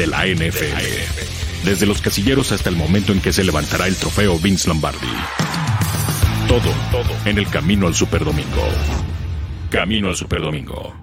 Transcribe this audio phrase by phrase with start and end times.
[0.00, 1.66] de la NFL.
[1.66, 5.06] Desde los casilleros hasta el momento en que se levantará el trofeo Vince Lombardi.
[6.48, 8.62] Todo, todo en el camino al Superdomingo.
[9.70, 10.94] Camino al Superdomingo.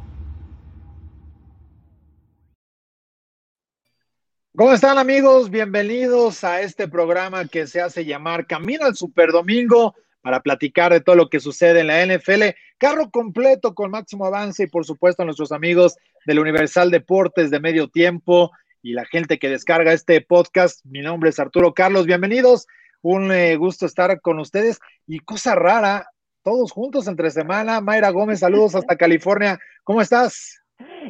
[4.55, 5.52] ¿Cómo están amigos?
[5.52, 9.93] Bienvenidos a este programa que se hace llamar Camino al Superdomingo
[10.23, 12.55] para platicar de todo lo que sucede en la NFL.
[12.79, 17.59] Carro completo con máximo avance y por supuesto a nuestros amigos del Universal Deportes de
[17.59, 18.52] Medio Tiempo
[18.82, 20.85] y la gente que descarga este podcast.
[20.85, 22.68] Mi nombre es Arturo Carlos, bienvenidos.
[23.02, 26.08] Un eh, gusto estar con ustedes y cosa rara,
[26.44, 27.82] todos juntos entre semana.
[27.82, 29.59] Mayra Gómez, saludos hasta California.
[29.84, 30.62] ¿Cómo estás?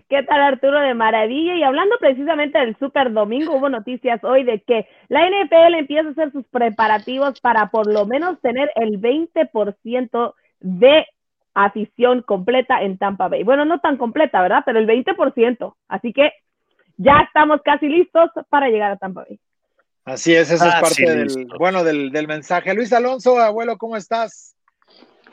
[0.09, 1.55] ¿Qué tal Arturo de maravilla?
[1.55, 6.11] Y hablando precisamente del Super Domingo, hubo noticias hoy de que la NFL empieza a
[6.11, 11.05] hacer sus preparativos para por lo menos tener el 20% de
[11.53, 13.43] afición completa en Tampa Bay.
[13.43, 14.63] Bueno, no tan completa, ¿verdad?
[14.65, 15.75] Pero el 20%.
[15.87, 16.31] Así que
[16.97, 19.39] ya estamos casi listos para llegar a Tampa Bay.
[20.05, 22.73] Así es, eso es parte del, bueno, del, del mensaje.
[22.73, 24.55] Luis Alonso, abuelo, ¿cómo estás?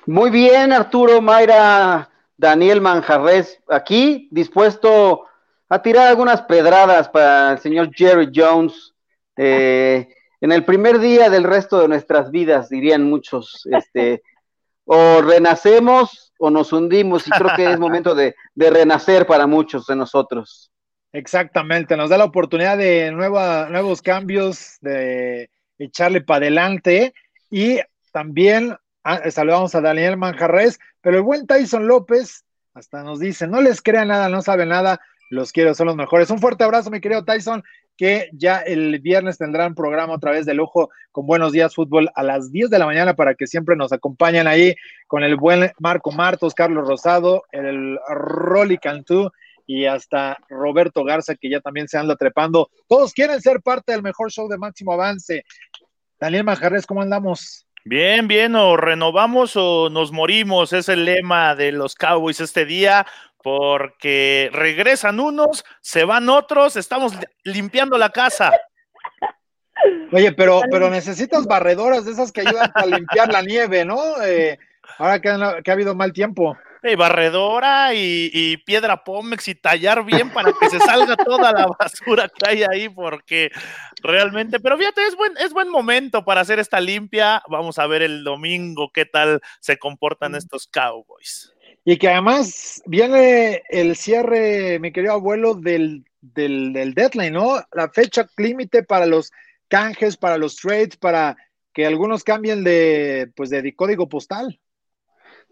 [0.07, 5.27] Muy bien, Arturo, Mayra, Daniel Manjarres, aquí dispuesto
[5.69, 8.95] a tirar algunas pedradas para el señor Jerry Jones.
[9.37, 10.09] Eh,
[10.41, 14.23] en el primer día del resto de nuestras vidas, dirían muchos, este,
[14.85, 19.97] o renacemos o nos hundimos, y creo que es momento de, renacer para muchos de
[19.97, 20.71] nosotros.
[21.15, 25.49] Exactamente, nos da la oportunidad de nuevos cambios, de
[25.79, 27.15] echarle para adelante
[27.49, 27.79] y
[28.11, 33.63] también ah, saludamos a Daniel Manjarres, pero el buen Tyson López hasta nos dice, no
[33.63, 36.31] les crea nada, no sabe nada, los quiero, son los mejores.
[36.31, 37.63] Un fuerte abrazo, mi querido Tyson,
[37.97, 42.25] que ya el viernes tendrán programa otra vez de lujo con Buenos Días Fútbol a
[42.25, 44.75] las 10 de la mañana para que siempre nos acompañen ahí
[45.07, 49.31] con el buen Marco Martos, Carlos Rosado, el Rolly Cantú
[49.67, 52.71] y hasta Roberto Garza, que ya también se anda trepando.
[52.89, 55.45] Todos quieren ser parte del mejor show de máximo avance.
[56.19, 57.67] Daniel Majarres, ¿cómo andamos?
[57.85, 63.07] Bien, bien, o renovamos o nos morimos, es el lema de los Cowboys este día,
[63.43, 67.13] porque regresan unos, se van otros, estamos
[67.45, 68.53] limpiando la casa.
[70.13, 74.23] Oye, pero, pero necesitas barredoras de esas que ayudan a limpiar la nieve, ¿no?
[74.23, 74.59] Eh,
[74.97, 76.57] ahora que ha habido mal tiempo
[76.97, 82.49] barredora y, piedra pómex y tallar bien para que se salga toda la basura que
[82.49, 83.51] hay ahí, porque
[84.03, 87.43] realmente, pero fíjate, es buen, es buen momento para hacer esta limpia.
[87.49, 90.37] Vamos a ver el domingo qué tal se comportan mm.
[90.37, 91.53] estos Cowboys.
[91.87, 97.63] Y que además viene el cierre, mi querido abuelo, del, del, del deadline, ¿no?
[97.73, 99.33] La fecha límite para los
[99.69, 101.37] canjes, para los trades, para
[101.75, 104.61] que algunos cambien de, pues, de código postal.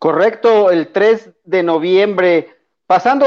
[0.03, 2.57] Correcto, el 3 de noviembre,
[2.89, 3.25] pasando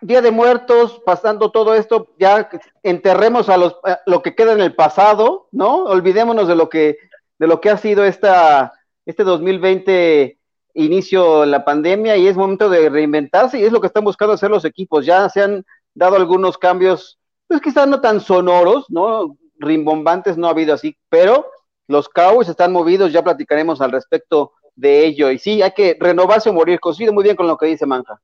[0.00, 2.48] Día de Muertos, pasando todo esto, ya
[2.82, 5.84] enterremos a los, lo que queda en el pasado, ¿no?
[5.84, 6.96] Olvidémonos de lo que,
[7.38, 8.72] de lo que ha sido esta,
[9.04, 10.38] este 2020
[10.72, 14.48] inicio la pandemia y es momento de reinventarse y es lo que están buscando hacer
[14.50, 15.04] los equipos.
[15.04, 19.36] Ya se han dado algunos cambios, pues quizás no tan sonoros, ¿no?
[19.58, 21.44] Rimbombantes no ha habido así, pero
[21.88, 25.30] los Cowboys están movidos, ya platicaremos al respecto de ello.
[25.30, 26.78] Y sí, hay que renovarse o morir.
[26.78, 28.20] Coincido muy bien con lo que dice Manja.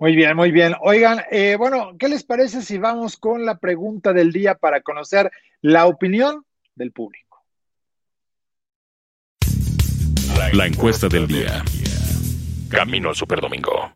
[0.00, 0.74] Muy bien, muy bien.
[0.80, 5.30] Oigan, eh, bueno, ¿qué les parece si vamos con la pregunta del día para conocer
[5.60, 7.42] la opinión del público?
[10.52, 11.64] La encuesta del día.
[12.70, 13.92] Camino al Superdomingo.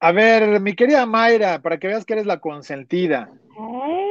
[0.00, 3.30] A ver, mi querida Mayra, para que veas que eres la consentida.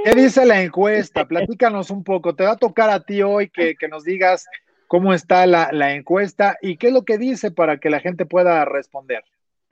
[0.05, 1.27] ¿Qué dice la encuesta?
[1.27, 2.35] Platícanos un poco.
[2.35, 4.45] Te va a tocar a ti hoy que, que nos digas
[4.89, 8.65] cómo está la, encuesta y qué es lo que dice para que la gente pueda
[8.65, 9.23] responder.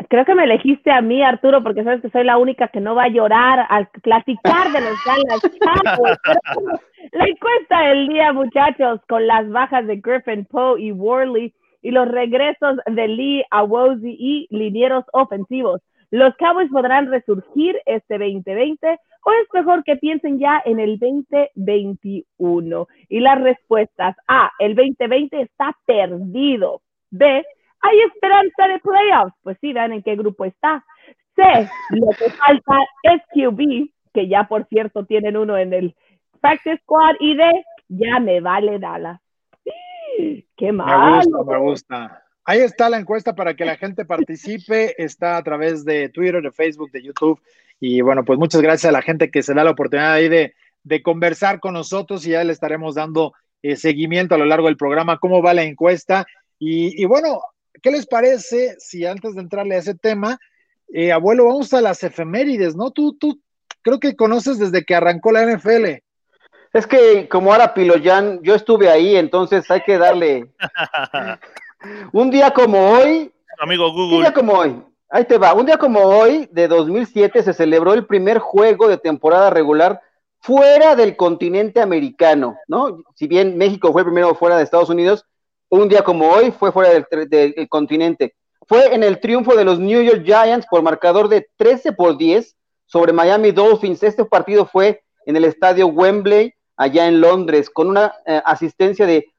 [0.09, 2.93] Creo que me elegiste a mí, Arturo, porque sabes que soy la única que no
[2.93, 6.19] va a llorar al platicar de los Dallas
[7.13, 11.51] La encuesta del día, muchachos, con las bajas de Griffin, Poe y Worley
[11.81, 15.81] y los regresos de Lee, Awozi y linieros ofensivos.
[16.09, 18.87] ¿Los Cowboys podrán resurgir este 2020
[19.25, 22.87] o es mejor que piensen ya en el 2021?
[23.09, 26.81] Y las respuestas, A, el 2020 está perdido.
[27.09, 27.45] B,
[27.81, 29.35] hay esperanza de playoffs.
[29.43, 30.85] Pues sí, vean en qué grupo está.
[31.35, 31.43] C,
[31.89, 35.95] lo que falta es QB, que ya por cierto tienen uno en el
[36.39, 37.15] practice squad.
[37.19, 39.19] Y D, ya me vale Dallas.
[40.55, 41.11] Qué mal.
[41.11, 42.23] Me gusta, me gusta.
[42.49, 44.95] Ahí está la encuesta para que la gente participe.
[45.03, 47.41] Está a través de Twitter, de Facebook, de YouTube.
[47.77, 50.53] Y bueno, pues muchas gracias a la gente que se da la oportunidad ahí de,
[51.03, 55.17] conversar con nosotros y ya le estaremos dando eh, seguimiento a lo largo del programa,
[55.17, 56.25] cómo va la encuesta.
[56.57, 57.41] Y, bueno,
[57.83, 60.39] ¿qué les parece si antes de entrarle a ese tema,
[60.93, 62.91] eh, abuelo, vamos a las efemérides, ¿no?
[62.91, 63.41] Tú, tú
[63.81, 66.01] creo que conoces desde que arrancó la NFL.
[66.71, 70.49] Es que como ahora Piloyan, yo estuve ahí, entonces hay que darle
[72.13, 73.31] un día como hoy.
[73.59, 74.19] Amigo Un Google.
[74.19, 75.53] día como hoy, ahí te va.
[75.53, 80.01] Un día como hoy, de 2007, se celebró el primer juego de temporada regular
[80.39, 82.99] fuera del continente americano, ¿no?
[83.15, 85.25] Si bien México fue el primero fuera de Estados Unidos,
[85.69, 88.35] un día como hoy fue fuera del, del- del continente.
[88.67, 92.55] Fue en el triunfo de los New York Giants por marcador de 13 por 10
[92.85, 94.03] sobre Miami Dolphins.
[94.03, 99.33] Este partido fue en el estadio Wembley, allá en Londres, con una eh, asistencia de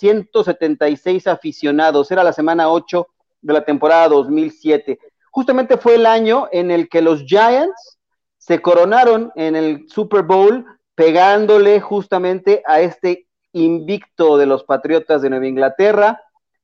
[0.00, 2.10] 81.176 aficionados.
[2.10, 3.06] Era la semana 8
[3.42, 4.98] de la temporada 2007.
[5.30, 7.98] Justamente fue el año en el que los Giants
[8.38, 10.64] se coronaron en el Super Bowl,
[10.94, 16.20] pegándole justamente a este invicto de los Patriotas de Nueva Inglaterra.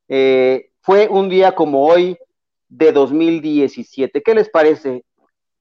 [0.09, 2.17] Eh, fue un día como hoy
[2.69, 4.23] de 2017.
[4.23, 5.05] ¿Qué les parece?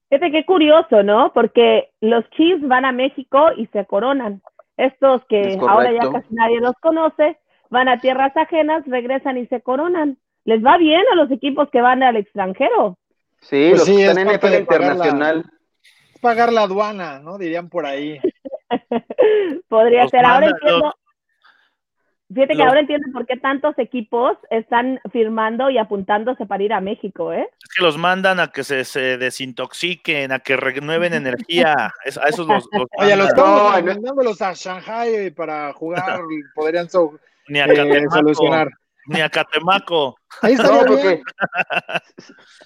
[0.08, 1.32] Fíjate qué curioso, ¿no?
[1.32, 4.40] Porque los Chiefs van a México y se coronan.
[4.76, 7.38] Estos que Es ahora ya casi nadie los conoce,
[7.70, 10.18] van a tierras ajenas, regresan y se coronan.
[10.44, 12.98] Les va bien a los equipos que van al extranjero.
[13.40, 15.44] Sí, Pues los sí, que es están en NFL la- internacional.
[16.20, 17.36] Pagar la aduana, ¿no?
[17.38, 18.18] Dirían por ahí.
[19.68, 20.24] Podría Los ser.
[20.24, 20.94] Ahora manda- entiendo.
[22.28, 26.72] Fíjate que los- ahora entiendo por qué tantos equipos están firmando y apuntándose para ir
[26.72, 27.48] a México, ¿eh?
[27.62, 31.92] Es que los mandan a que se, se desintoxiquen, a que renueven energía.
[32.04, 33.70] Es- a esos los, los Oye, los estamos no.
[33.86, 36.20] mandándolos a Shanghai para jugar,
[36.56, 37.18] podrían so-
[37.48, 38.68] ni a eh, Catemaco, solucionar.
[39.06, 40.16] ni a Catemaco.
[40.42, 41.22] Ahí No, estaría bien.
[41.22, 41.22] porque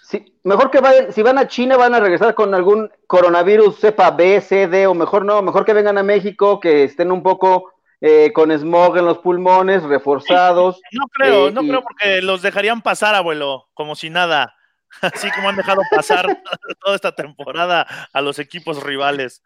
[0.03, 4.11] si- mejor que vayan, si van a China van a regresar con algún coronavirus cepa
[4.11, 7.73] B, C, D, o mejor no, mejor que vengan a México, que estén un poco
[8.01, 10.81] eh, con smog en los pulmones, reforzados.
[10.93, 14.55] No creo, Eh, no y- creo porque los dejarían pasar, abuelo, como si nada.
[15.03, 16.25] Así como han dejado pasar
[16.81, 19.43] toda esta temporada a los equipos rivales.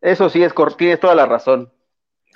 [0.00, 1.72] Eso sí, es tienes toda la razón.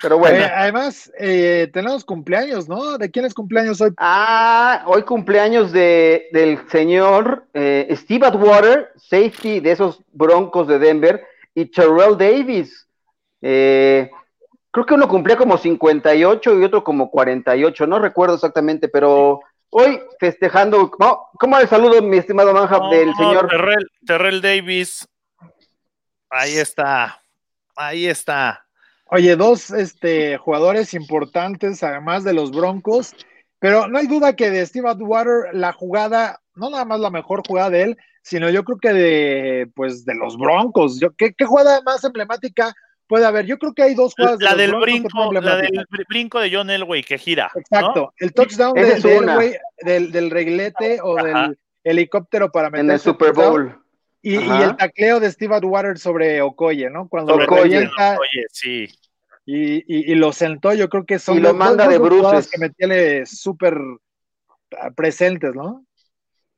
[0.01, 0.37] Pero bueno.
[0.37, 2.97] Eh, además, eh, tenemos cumpleaños, ¿no?
[2.97, 3.91] ¿De quién es cumpleaños hoy?
[3.97, 11.25] Ah, hoy cumpleaños de, del señor eh, Steve Atwater, safety de esos Broncos de Denver,
[11.53, 12.87] y Terrell Davis.
[13.41, 14.09] Eh,
[14.71, 19.99] creo que uno cumplía como 58 y otro como 48, no recuerdo exactamente, pero hoy
[20.19, 20.89] festejando.
[20.91, 23.47] ¿Cómo, cómo el saludo, mi estimado Manja, No, del señor?
[23.49, 25.07] Terrell, Terrell Davis.
[26.29, 27.21] Ahí está.
[27.75, 28.65] Ahí está.
[29.11, 33.15] Oye, dos este, jugadores importantes, además de los Broncos,
[33.59, 37.41] pero no hay duda que de Steve Atwater la jugada, no nada más la mejor
[37.47, 40.99] jugada de él, sino yo creo que de, pues, de los Broncos.
[40.99, 42.73] Yo, ¿qué, qué jugada más emblemática
[43.07, 43.45] puede haber?
[43.47, 46.39] Yo creo que hay dos jugadas de La los del brinco, la del br- brinco
[46.39, 47.49] de John Elway que gira.
[47.53, 47.59] ¿no?
[47.61, 49.17] Exacto, el touchdown de- de.
[49.17, 51.47] Elway, del, del reglete o Ajá.
[51.47, 53.78] del helicóptero para meter En el Super Bowl.
[54.21, 57.07] Y, el tacleo de Steve Atwater sobre Okoye, ¿no?
[57.07, 57.61] Cuando lo Okoye.
[57.63, 58.87] revienta Oye, sí.
[59.45, 61.99] y, y- y lo sentó, yo creo que son Y lo dos- manda dos de
[61.99, 62.49] bruces.
[62.51, 63.77] que me tiene súper
[64.77, 65.85] ah, presentes, ¿no?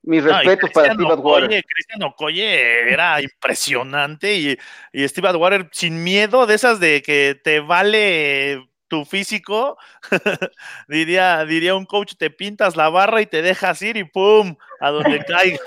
[0.04, 1.44] Mis No, respetos para Steve Atwater.
[1.46, 4.58] Okoye, Cristian Okoye era impresionante y,
[4.92, 9.78] y Steve Atwater sin miedo de esas de que te vale tu físico,
[10.88, 14.56] diría, diría un coach, te pintas la barra y te dejas ir y ¡pum!
[14.80, 15.60] a donde caiga.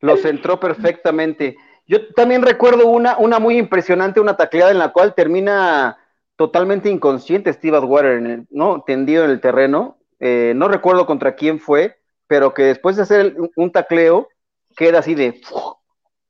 [0.00, 1.56] Lo centró perfectamente.
[1.86, 5.96] Yo también recuerdo una, una muy impresionante, una tacleada en la cual termina
[6.36, 8.82] totalmente inconsciente Steve Atwater, en el- ¿no?
[8.82, 9.96] Tendido en el terreno.
[10.20, 14.28] Eh, no recuerdo contra quién fue, pero que después de hacer un, tacleo,
[14.76, 15.40] queda así de.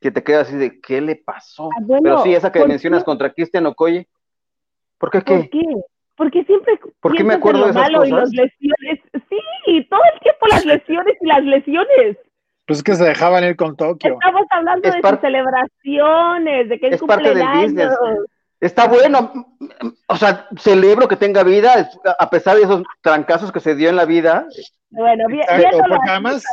[0.00, 1.70] que te queda así de, ¿qué le pasó?
[1.76, 3.06] Ah, pero sí, esa que ¿por mencionas qué?
[3.06, 4.06] contra Cristian Okoye.
[4.98, 5.50] ¿Por qué ¿Por qué?
[5.50, 5.64] qué?
[6.16, 9.00] Porque siempre ¿Por qué me acuerdo de esas malo y las lesiones.
[9.28, 12.16] Sí, todo el tiempo las lesiones y las lesiones.
[12.66, 14.14] Pues es que se dejaban ir con Tokio.
[14.14, 17.62] Estamos hablando Es de sus celebraciones, de que él es cumple parte del años.
[17.64, 17.90] business.
[18.58, 19.54] Está bueno,
[20.08, 23.96] o sea, celebro que tenga vida, a pesar de esos trancazos que se dio en
[23.96, 24.46] la vida.
[24.90, 26.44] Bueno, Exacto, viéndolo porque así, además-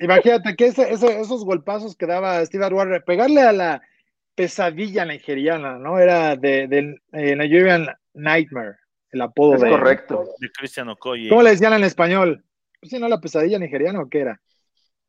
[0.00, 3.82] Imagínate que ese- ese- esos golpazos que daba Steve Atwater, pegarle a la
[4.36, 5.98] pesadilla nigeriana, ¿no?
[5.98, 8.76] Era de, del eh, Nigerian Nightmare,
[9.10, 10.24] el apodo Es de correcto.
[10.38, 11.28] De Cristian Okoye.
[11.28, 12.44] ¿Cómo le decían en español?
[12.78, 13.08] Pues sí, ¿no?
[13.08, 14.40] La pesadilla nigeriana o qué era?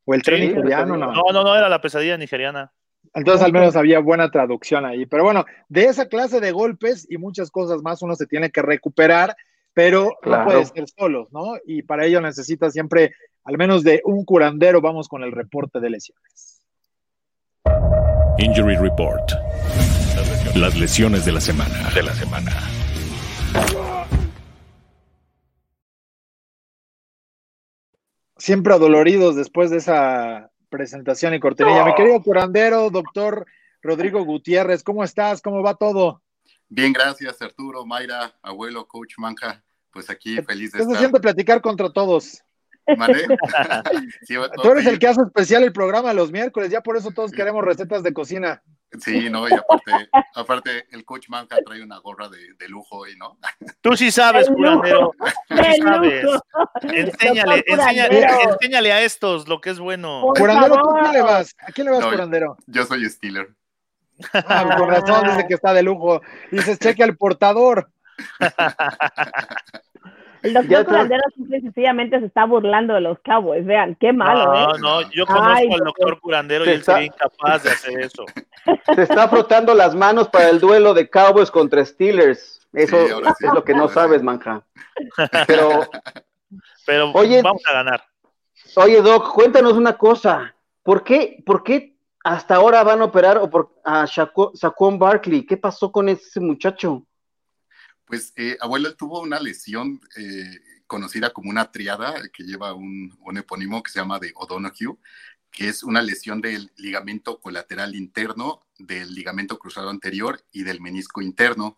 [0.05, 1.11] O el tren Sí, nigeriano, no.
[1.13, 2.71] No, no, no, era la pesadilla nigeriana.
[3.13, 5.05] Entonces al menos había buena traducción ahí.
[5.05, 8.61] Pero bueno, de esa clase de golpes y muchas cosas más uno se tiene que
[8.61, 9.35] recuperar,
[9.73, 10.43] pero Claro.
[10.43, 11.53] no puede ser solos, ¿no?
[11.65, 13.13] Y para ello necesita siempre
[13.45, 14.81] al menos de un curandero.
[14.81, 16.61] Vamos con el reporte de lesiones.
[18.37, 19.31] Injury Report.
[20.55, 21.89] Las lesiones de la semana.
[21.93, 22.51] De la semana.
[28.39, 31.85] Siempre adoloridos después de esa presentación y cortinilla.
[31.85, 33.45] Mi querido curandero, doctor
[33.81, 35.41] Rodrigo Gutiérrez, ¿cómo estás?
[35.41, 36.23] ¿Cómo va todo?
[36.67, 39.63] Bien, gracias Arturo, Mayra, abuelo, coach Manja.
[39.91, 40.93] Pues aquí feliz de estar.
[40.93, 42.43] Se siente platicar contra todos.
[44.63, 47.63] Tú eres el que hace especial el programa los miércoles, ya por eso todos queremos
[47.63, 48.61] recetas de cocina.
[48.99, 53.15] Sí, no, y aparte, aparte el coach Manca trae una gorra de, de lujo hoy,
[53.17, 53.37] ¿no?
[53.81, 55.11] Tú sí sabes, curandero.
[55.47, 56.25] Tú sí sabes.
[56.81, 60.23] Enséñale, enséñale, enséñale, a estos lo que es bueno.
[60.35, 61.55] Curandero, ¿tú quién le vas?
[61.59, 62.57] ¿A quién le vas, curandero?
[62.65, 63.49] Yo soy Steeler.
[64.33, 66.21] Ah, con razón, dice que está de lujo.
[66.51, 67.91] Dices, cheque al portador.
[70.41, 73.65] El doctor Curandero simple sencillamente se está burlando de los Cowboys.
[73.65, 74.79] Vean, qué malo, no, ¿eh?
[74.79, 78.25] No, yo conozco al doctor Curandero y él sería incapaz de hacer eso.
[78.95, 82.67] Se está frotando las manos para el duelo de Cowboys contra Steelers.
[82.73, 84.63] Eso es lo que no sabes, manja.
[85.47, 85.81] Pero,
[86.85, 88.03] Pero oye, vamos a ganar.
[88.75, 90.55] Oye, Doc, cuéntanos una cosa.
[90.83, 93.41] ¿Por qué, por qué hasta ahora van a operar
[93.83, 95.45] a Saquon Barkley?
[95.45, 97.05] ¿Qué pasó con ese muchacho?
[98.09, 103.37] Pues eh, abuelo tuvo una lesión eh, conocida como una triada que lleva un, un,
[103.37, 104.97] epónimo que se llama de O'Donoghue,
[105.51, 111.21] que es una lesión del ligamento colateral interno, del ligamento cruzado anterior y del menisco
[111.21, 111.77] interno.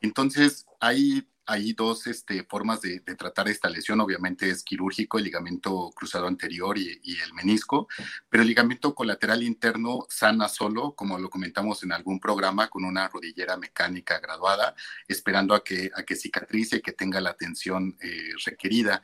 [0.00, 4.00] Entonces, hay hay dos este, formas de, tratar esta lesión.
[4.00, 7.88] Obviamente es quirúrgico, el ligamento cruzado anterior y, el menisco,
[8.28, 13.08] pero el ligamento colateral interno sana solo, como lo comentamos en algún programa, con una
[13.08, 14.74] rodillera mecánica graduada,
[15.08, 19.02] esperando a que, a que cicatrice y que tenga la atención eh, requerida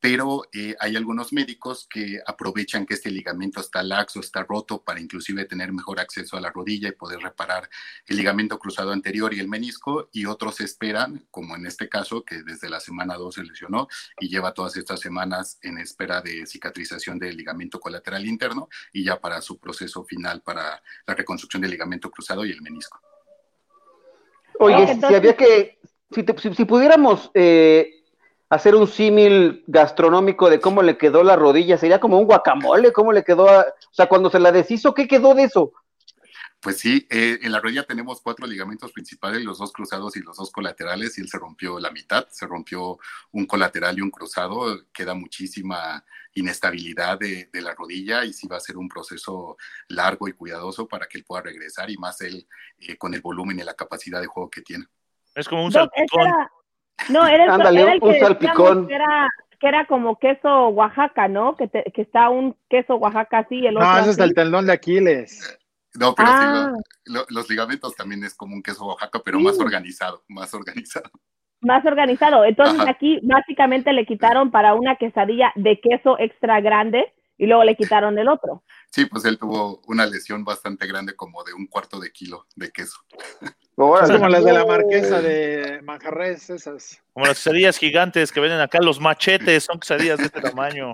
[0.00, 5.00] pero eh, hay algunos médicos que aprovechan que este ligamento está laxo, está roto, para
[5.00, 7.68] inclusive tener mejor acceso a la rodilla y poder reparar
[8.06, 12.42] el ligamento cruzado anterior y el menisco, y otros esperan, como en este caso, que
[12.42, 13.88] desde la semana 2 se lesionó
[14.20, 19.20] y lleva todas estas semanas en espera de cicatrización del ligamento colateral interno y ya
[19.20, 23.00] para su proceso final para la reconstrucción del ligamento cruzado y el menisco.
[24.60, 25.78] Oye, si había que,
[26.10, 26.22] si,
[26.64, 27.30] pudiéramos...
[27.34, 27.97] Eh
[28.48, 33.12] hacer un símil gastronómico de cómo le quedó la rodilla, sería como un guacamole, cómo
[33.12, 35.72] le quedó, o sea, cuando se la deshizo, ¿qué quedó de eso?
[36.60, 40.36] Pues sí, eh, en la rodilla tenemos cuatro ligamentos principales, los dos cruzados y los
[40.36, 42.98] dos colaterales, y él se rompió la mitad, se rompió
[43.30, 48.60] un colateral y un cruzado, queda muchísima inestabilidad de, la rodilla y sí va a
[48.60, 49.56] ser un proceso
[49.88, 52.48] largo y cuidadoso para que él pueda regresar y más él
[52.80, 54.86] eh, con el volumen y la capacidad de juego que tiene.
[55.36, 56.28] Es como un salpicón.
[57.08, 58.86] No, era el, que salpicón.
[58.86, 59.28] Que era,
[59.60, 61.56] que era como queso Oaxaca, ¿no?
[61.56, 63.66] Que, que está un queso Oaxaca así.
[63.66, 65.58] El no, ese es el tendón de Aquiles.
[65.94, 66.72] No, pero sí, ah.
[67.06, 71.10] los ligamentos también es como un queso Oaxaca, pero más organizado, más organizado.
[71.60, 72.44] Más organizado.
[72.44, 77.76] Entonces aquí básicamente le quitaron para una quesadilla de queso extra grande y luego le
[77.76, 78.62] quitaron el otro.
[78.90, 82.70] Sí, pues él tuvo una lesión bastante grande, como de un cuarto de kilo de
[82.70, 82.98] queso.
[84.02, 87.00] Es como las de la marquesa de Manjarres, esas.
[87.12, 90.92] Como las quesadillas gigantes que venden acá, los machetes, son quesadillas de este tamaño.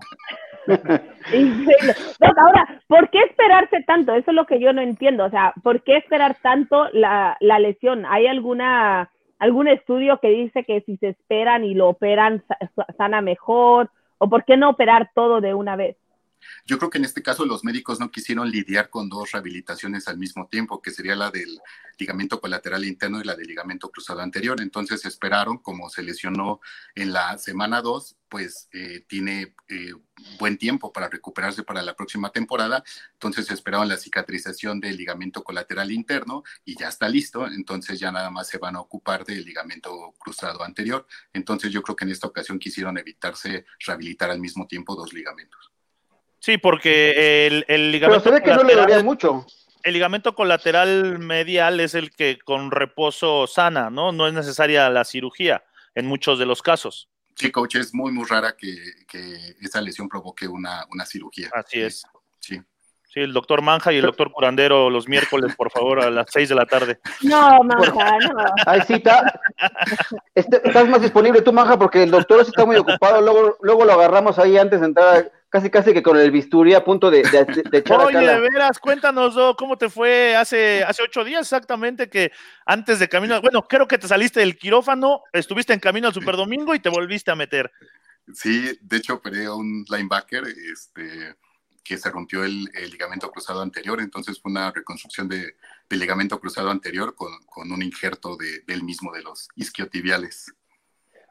[0.67, 4.15] ahora, ¿por qué esperarse tanto?
[4.15, 5.25] Eso es lo que yo no entiendo.
[5.25, 8.05] O sea, ¿por qué esperar tanto la, la lesión?
[8.05, 12.45] ¿Hay alguna algún estudio que dice que si se esperan y lo operan
[12.99, 13.91] sana mejor?
[14.19, 15.97] ¿O por qué no operar todo de una vez?
[16.67, 20.19] Yo creo que en este caso los médicos no quisieron lidiar con dos rehabilitaciones al
[20.19, 21.61] mismo tiempo, que sería la del
[21.99, 24.61] ligamento colateral interno y la del ligamento cruzado anterior.
[24.61, 26.61] Entonces esperaron, como se lesionó
[26.95, 29.93] en la semana 2, pues eh, tiene eh,
[30.39, 32.83] buen tiempo para recuperarse para la próxima temporada.
[33.13, 37.47] Entonces esperaron la cicatrización del ligamento colateral interno y ya está listo.
[37.47, 41.07] Entonces ya nada más se van a ocupar del ligamento cruzado anterior.
[41.33, 45.74] Entonces yo creo que en esta ocasión quisieron evitarse rehabilitar al mismo tiempo dos ligamentos.
[46.45, 48.23] Sí, porque el, el ligamento.
[48.23, 49.47] Pero se ve que no le daría mucho.
[49.83, 54.13] El ligamento colateral medial es el que con reposo sana, ¿no?
[54.13, 57.09] No es necesaria la cirugía en muchos de los casos.
[57.35, 58.77] Sí, coach, es muy, muy rara que,
[59.09, 61.49] que esa lesión provoque una, una cirugía.
[61.55, 62.03] Así es.
[62.41, 62.61] Sí.
[63.15, 66.49] Sí, el doctor Manja y el doctor Curandero los miércoles, por favor, a las seis
[66.49, 66.99] de la tarde.
[67.23, 68.45] No, Manja, no.
[68.67, 69.41] Ay, sí, está,
[70.35, 73.21] este, estás más disponible tú, Manja, porque el doctor está muy ocupado.
[73.21, 76.83] Luego, luego lo agarramos ahí antes de entrar casi casi que con el bisturí a
[76.83, 81.43] punto de, de, echar Oye, de veras, cuéntanos, ¿cómo te fue hace, hace ocho días
[81.43, 82.33] exactamente que
[82.67, 86.75] antes de camino, bueno, creo que te saliste del quirófano, estuviste en camino al Superdomingo
[86.75, 87.71] y te volviste a meter.
[88.33, 90.43] Sí, de hecho operé a un linebacker,
[90.73, 91.37] este,
[91.85, 95.55] que se rompió el, ligamento cruzado anterior, entonces fue una reconstrucción de,
[95.89, 100.53] del ligamento cruzado anterior con, con un injerto de, del mismo de los isquiotibiales.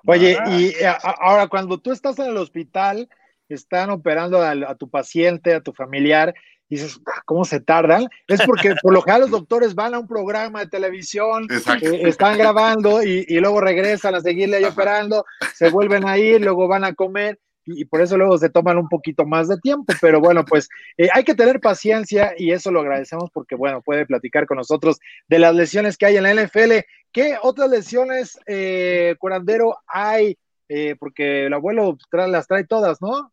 [0.06, 3.10] Oye, y ahora cuando tú estás en el hospital,
[3.48, 6.34] están operando a, tu paciente, a tu familiar,
[6.70, 8.08] y dices, ah, ¿cómo se tardan?
[8.28, 12.38] Es porque por lo general los doctores van a un programa de televisión, eh, están
[12.38, 16.94] grabando y, luego regresan a seguirle ahí operando, se vuelven a ir, luego van a
[16.94, 20.70] comer y, por eso luego se toman un poquito más de tiempo, pero bueno, pues
[20.98, 25.00] eh, hay que tener paciencia y eso lo agradecemos porque, bueno, puede platicar con nosotros
[25.28, 26.72] de las lesiones que hay en la NFL.
[27.12, 30.38] ¿Qué otras lesiones, eh, curandero, hay?
[30.70, 33.32] Eh, porque el abuelo las trae todas, ¿no?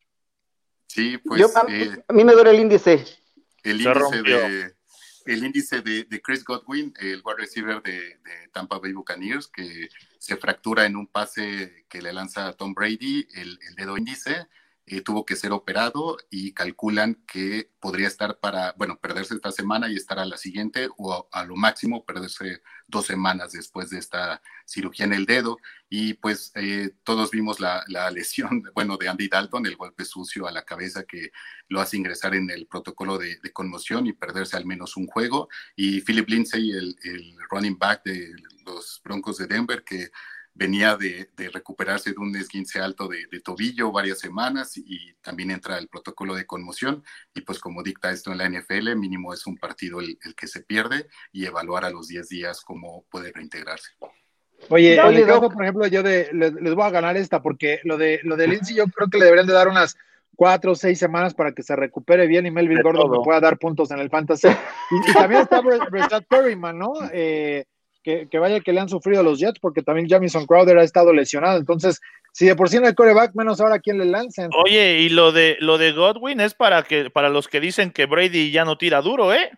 [0.87, 1.41] Sí, pues.
[1.69, 3.05] Eh, a, mí me duele el índice.
[3.63, 4.75] El índice de
[5.27, 8.19] el índice de, Chris Godwin, el wide receiver de,
[8.53, 13.59] Tampa Bay Buccaneers, que se fractura en un pase que le lanza Tom Brady, el,
[13.69, 14.49] el dedo índice,
[14.93, 19.89] eh, tuvo que ser operado y calculan que podría estar para, bueno, perderse esta semana
[19.89, 24.43] y estar a la siguiente o a, lo máximo perderse dos semanas después de esta
[24.67, 25.59] cirugía en el dedo.
[25.89, 30.51] Y pues eh, todos vimos la, lesión, bueno, de Andy Dalton, el golpe sucio a
[30.51, 31.31] la cabeza que
[31.69, 35.49] lo hace ingresar en el protocolo de, conmoción y perderse al menos un juego.
[35.77, 38.33] Y Philip Lindsay, el, el running back de
[38.67, 40.11] los Broncos de Denver, que
[40.61, 45.89] venía de, recuperarse de un esguince alto de, tobillo varias semanas y también entra el
[45.89, 47.03] protocolo de conmoción
[47.35, 50.61] y pues como dicta esto en la NFL, mínimo es un partido el, que se
[50.61, 53.93] pierde y evaluar a los 10 días cómo puede reintegrarse.
[54.69, 58.77] Oye, por ejemplo, yo les, voy a ganar esta porque lo de lo de Lindsay
[58.77, 59.97] yo creo que le deberían de dar unas
[60.37, 63.57] cuatro o seis semanas para que se recupere bien y Melvin Gordon me pueda dar
[63.57, 64.49] puntos en el fantasy.
[64.49, 66.93] Y, también está Brad Perryman, ¿no?
[67.15, 67.65] Eh,
[68.31, 71.59] que, vaya que le han sufrido los Jets, porque también Jamison Crowder ha estado lesionado.
[71.59, 72.01] Entonces,
[72.33, 74.51] si de por sí no hay coreback, menos ahora quién le lancen.
[74.65, 78.07] Oye, y lo de lo de Godwin es para que para los que dicen que
[78.07, 79.51] Brady ya no tira duro, ¿eh?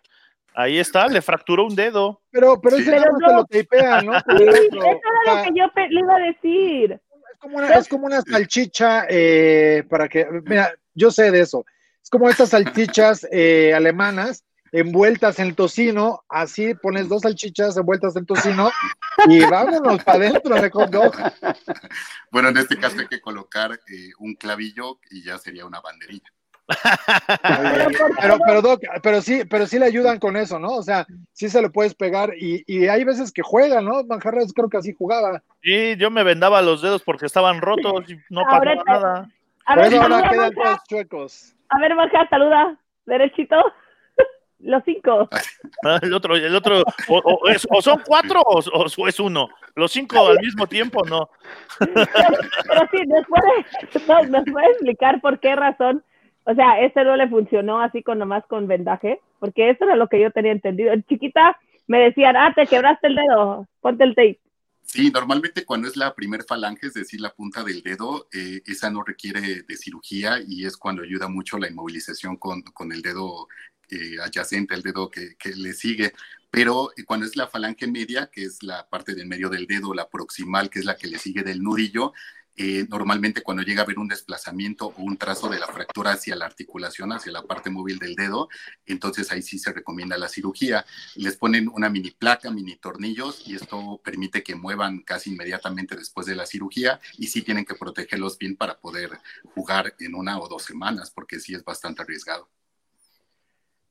[0.54, 2.21] Ahí está, le fracturó un dedo.
[2.30, 3.37] Pero, pero ese no.
[3.37, 4.16] lo tapean, ¿no?
[4.16, 6.92] eso era lo que yo le iba a decir.
[7.32, 11.64] Es como una, es como una salchicha eh, para que, mira, yo sé de eso.
[12.02, 18.25] Es como estas salchichas eh, alemanas envueltas en tocino, así pones dos salchichas envueltas en
[18.25, 18.71] tocino
[19.29, 21.15] y vámonos para adentro de hot dog.
[22.30, 26.32] Bueno, en este caso hay que colocar eh, un clavillo y ya sería una banderilla.
[28.21, 30.71] pero, pero, pero sí, pero sí le ayudan con eso, ¿no?
[30.71, 34.04] O sea, sí se le puedes pegar y, y hay veces que juega, ¿no?
[34.04, 35.43] Manjarres creo que así jugaba.
[35.63, 39.30] Sí, yo me vendaba los dedos porque estaban rotos y no pasaba nada.
[39.67, 41.54] A ver, ahora quedan todos chuecos.
[41.69, 41.93] A ver,
[42.30, 43.56] saluda, derechito.
[44.62, 45.28] Los cinco.
[45.84, 49.48] Ah, el otro, el otro, o, son cuatro o, es uno.
[49.75, 51.28] Los cinco al mismo tiempo, no.
[51.80, 56.04] Pero, sí, después ¿nos puede explicar por qué razón?
[56.44, 60.06] O sea, este no le funcionó así con nomás con vendaje, porque eso era lo
[60.06, 60.94] que yo tenía entendido.
[61.08, 64.38] chiquita me decían, ah, te quebraste el dedo, ponte el tape.
[64.84, 68.90] Sí, normalmente cuando es la primer falange, es decir, la punta del dedo, eh, esa
[68.90, 73.49] no requiere de cirugía y es cuando ayuda mucho la inmovilización con, con el dedo
[73.90, 76.14] eh, adyacente al dedo que, le sigue,
[76.50, 79.92] pero eh, cuando es la falange media, que es la parte del medio del dedo,
[79.92, 82.14] la proximal, que es la que le sigue del nudillo,
[82.56, 86.36] eh, normalmente cuando llega a haber un desplazamiento o un trazo de la fractura hacia
[86.36, 88.49] la articulación, hacia la parte móvil del dedo,
[88.86, 90.84] entonces ahí sí se recomienda la cirugía.
[91.17, 96.26] Les ponen una mini placa, mini tornillos y esto permite que muevan casi inmediatamente después
[96.26, 99.10] de la cirugía y sí tienen que protegerlos bien para poder
[99.54, 102.49] jugar en una o dos semanas porque sí es bastante arriesgado.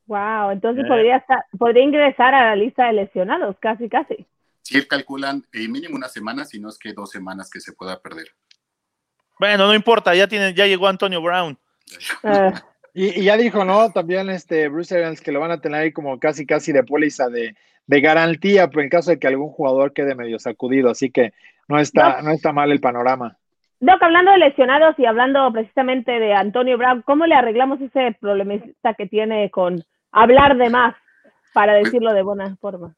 [0.05, 1.23] Wow, entonces podría,
[1.57, 4.25] podría ingresar a la lista de lesionados, casi, casi.
[4.61, 8.01] Sí, calculan eh, mínimo una semana, si no es que dos semanas que se pueda
[8.01, 8.27] perder.
[9.41, 11.57] Bueno, no importa, ya tiene, ya llegó Antonio Brown.
[12.93, 13.89] Y, ya dijo, ¿no?
[13.91, 17.27] También este Bruce Evans que lo van a tener ahí como casi, casi de póliza
[17.27, 17.55] de,
[17.87, 21.33] garantía, en caso de que algún jugador quede medio sacudido, así que
[21.67, 23.35] no está, no está mal el panorama.
[23.79, 28.93] Doc, hablando de lesionados y hablando precisamente de Antonio Brown, ¿cómo le arreglamos ese problemista
[28.93, 30.93] que tiene con hablar de más,
[31.51, 32.93] para decirlo de buena forma.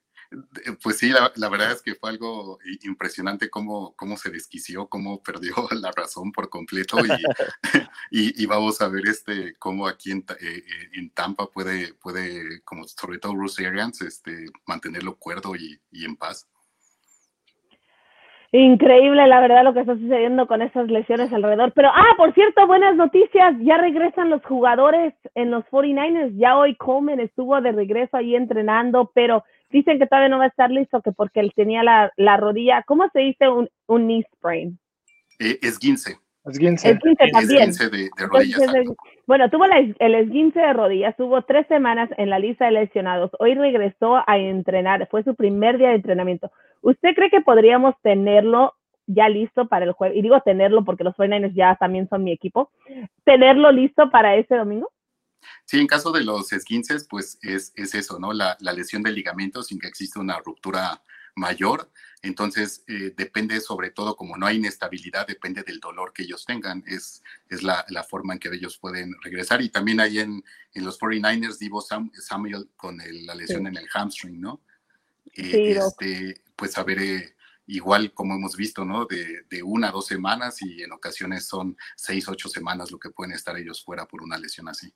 [0.81, 5.53] Pues sí, la, verdad es que fue algo impresionante cómo, cómo se desquició, cómo perdió
[5.81, 6.97] la razón por completo
[8.11, 13.19] y, vamos a ver este cómo aquí en, eh, en, Tampa puede, puede, como sobre
[13.19, 16.47] todo Bruce Arians, este, mantenerlo cuerdo y, y en paz.
[18.55, 21.71] Increíble, la verdad, lo que está sucediendo con esas lesiones alrededor.
[21.73, 23.55] Pero, ah, por cierto, buenas noticias.
[23.61, 26.37] Ya regresan los jugadores en los 49ers.
[26.37, 30.47] Ya hoy Coleman estuvo de regreso ahí entrenando, pero dicen que todavía no va a
[30.47, 32.83] estar listo, que porque él tenía la, la rodilla.
[32.83, 34.79] ¿Cómo se dice un, un knee sprain?
[35.39, 36.17] Eh, esguince.
[36.45, 36.89] Esguince.
[36.89, 37.69] Esguince también.
[37.69, 38.61] Esguince de, de rodillas.
[39.27, 43.31] bueno, tuvo el esguince de rodillas, tuvo tres semanas en la lista de lesionados.
[43.39, 46.51] Hoy regresó a entrenar, fue su primer día de entrenamiento.
[46.81, 48.73] ¿Usted cree que podríamos tenerlo
[49.07, 52.31] ya listo para el jueves, y digo tenerlo porque los 49ers ya también son mi
[52.31, 52.71] equipo,
[53.23, 54.89] tenerlo listo para ese domingo.
[55.65, 58.33] Sí, en caso de los esguinces, pues es, es eso, ¿no?
[58.33, 61.03] La, la, lesión del ligamento sin que exista una ruptura
[61.35, 61.91] mayor.
[62.21, 66.83] Entonces, eh, depende sobre todo, como no hay inestabilidad, depende del dolor que ellos tengan.
[66.87, 69.61] Es, es la, la forma en que ellos pueden regresar.
[69.61, 73.67] Y también ahí en, en los 49ers, Divo Samuel con el, la lesión sí.
[73.67, 74.61] en el hamstring, ¿no?
[75.33, 77.35] Eh, sí, este, pues a ver, eh,
[77.67, 79.05] igual como hemos visto, ¿no?
[79.05, 83.09] De, de, una a dos semanas y en ocasiones son seis, ocho semanas lo que
[83.09, 84.93] pueden estar ellos fuera por una lesión así.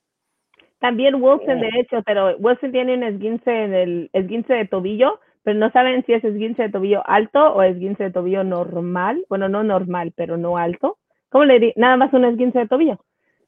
[0.79, 5.57] También Wilson, de hecho, pero Wilson tiene un esguince en el esguince de tobillo, pero
[5.57, 9.25] no saben si es esguince de tobillo alto o esguince de tobillo normal.
[9.27, 10.99] Bueno, no normal, pero no alto.
[11.29, 11.73] ¿Cómo le di?
[11.75, 12.99] Nada más un esguince de tobillo.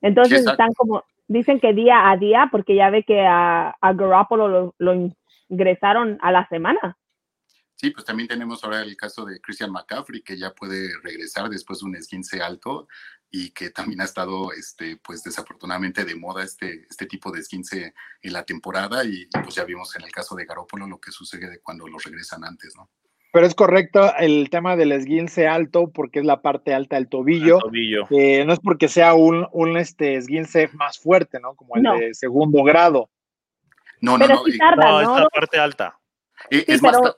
[0.01, 3.93] Entonces sí, están como, dicen que día a día, porque ya ve que a, a
[3.93, 5.11] Garoppolo lo, lo
[5.49, 6.97] ingresaron a la semana.
[7.75, 11.79] Sí, pues también tenemos ahora el caso de Christian McCaffrey, que ya puede regresar después
[11.79, 12.87] de un esguince alto
[13.31, 17.93] y que también ha estado, este, pues desafortunadamente de moda este, este tipo de esguince
[18.21, 21.47] en la temporada y pues ya vimos en el caso de Garópolo lo que sucede
[21.49, 22.89] de cuando los regresan antes, ¿no?
[23.31, 27.57] Pero es correcto el tema del esguince alto porque es la parte alta del tobillo.
[27.57, 28.07] El tobillo.
[28.09, 31.53] Eh, no es porque sea un, un este, esguince más fuerte, ¿no?
[31.55, 31.95] Como el no.
[31.95, 33.11] de segundo grado.
[34.01, 34.45] No, no, pero no.
[34.45, 35.15] Sí tarda, no, ¿no?
[35.17, 35.99] es la parte alta.
[36.49, 37.13] Eh, Sí, es pero- más,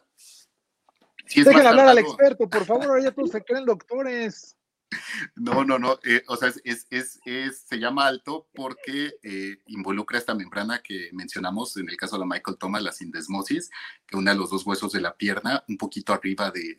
[1.27, 4.57] sí es Dejen más hablar al experto, por favor, ahora ya todos se creen doctores.
[5.35, 5.99] No, no, no.
[6.03, 11.09] eh, o sea, es, es, es- se llama alto porque eh, involucra esta membrana que
[11.13, 13.69] mencionamos en el caso de Michael Thomas, la sindesmosis,
[14.05, 16.77] que une a los dos huesos de la pierna un poquito arriba de,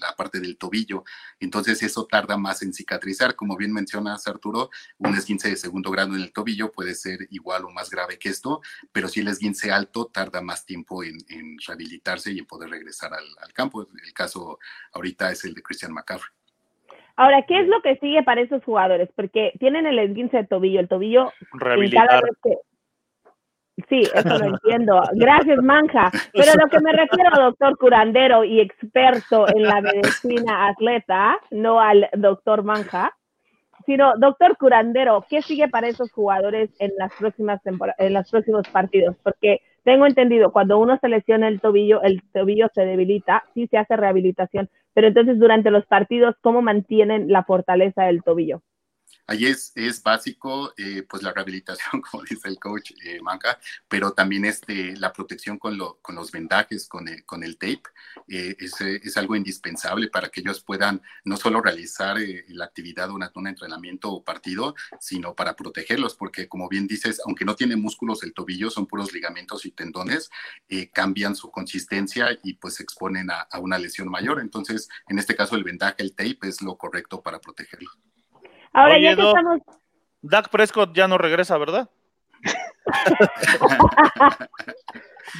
[0.00, 1.04] la parte del tobillo.
[1.40, 3.34] Entonces, eso tarda más en cicatrizar.
[3.36, 7.64] Como bien mencionas, Arturo, un esguince de segundo grado en el tobillo puede ser igual
[7.64, 8.60] o más grave que esto,
[8.92, 13.14] pero si el esguince alto tarda más tiempo en, en rehabilitarse y en poder regresar
[13.14, 13.82] al, al campo.
[14.04, 14.58] El caso
[14.92, 16.37] ahorita es el de Christian McCaffrey.
[17.18, 19.08] Ahora, ¿qué es lo que sigue para esos jugadores?
[19.16, 22.22] Porque tienen el esguince de tobillo, el tobillo Rehabilitar.
[23.88, 25.02] Sí, eso lo entiendo.
[25.14, 26.12] Gracias, Manja.
[26.32, 32.08] Pero lo que me refiero, doctor curandero y experto en la medicina atleta, no al
[32.16, 33.12] doctor Manja,
[33.84, 37.60] sino doctor curandero, ¿qué sigue para esos jugadores en las próximas
[37.98, 39.16] en los próximos partidos?
[39.24, 43.78] Porque tengo entendido, cuando uno se lesiona el tobillo, el tobillo se debilita, sí se
[43.78, 48.62] hace rehabilitación, pero entonces durante los partidos, ¿cómo mantienen la fortaleza del tobillo?
[49.30, 54.12] Ahí es, es básico, eh, pues la rehabilitación, como dice el coach eh, Manca, pero
[54.12, 57.82] también este, la protección con, lo, con los vendajes, con el, con el tape,
[58.26, 63.08] eh, es, es, algo indispensable para que ellos puedan no solo realizar eh, la actividad
[63.08, 67.76] durante un entrenamiento o partido, sino para protegerlos, porque como bien dices, aunque no tiene
[67.76, 70.30] músculos el tobillo, son puros ligamentos y tendones,
[70.94, 74.40] cambian su consistencia y pues se exponen a, a una lesión mayor.
[74.40, 77.98] Entonces, en este caso, el vendaje, el tape, es lo correcto para protegerlos.
[78.72, 79.60] Ahora, Oye, ya que estamos...
[80.22, 81.88] Dak Prescott ya no regresa, ¿verdad?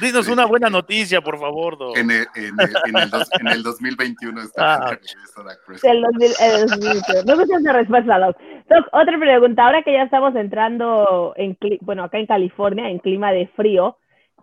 [0.01, 1.97] Dinos una buena noticia, por favor, Doc.
[1.97, 4.79] En el, en el, en el, dos, en el 2021 está Ah.
[4.91, 5.89] de regreso Dak Prescott.
[5.91, 7.01] El 2000, el 2000.
[7.25, 8.37] Me gusta esa respuesta, Doc.
[8.69, 9.65] Doc, otra pregunta.
[9.65, 13.97] Ahora que ya estamos entrando, en, cli- bueno, acá en California, en clima de frío,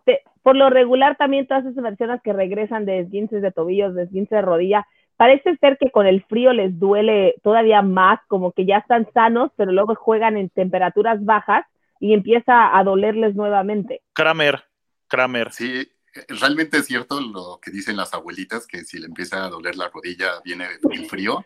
[0.05, 4.03] te- por lo regular también todas esas personas que regresan de esguinces de tobillos, de
[4.05, 4.87] esguinces de rodilla,
[5.17, 9.51] parece ser que con el frío les duele todavía más, como que ya están sanos,
[9.57, 11.65] pero luego juegan en temperaturas bajas
[12.01, 14.03] y empieza a dolerles nuevamente.
[14.13, 14.65] Kramer,
[15.09, 15.53] Kramer.
[15.53, 15.89] Sí,
[16.29, 19.89] realmente es cierto lo que dicen las abuelitas, que si le empieza a doler la
[19.89, 21.45] rodilla viene el frío.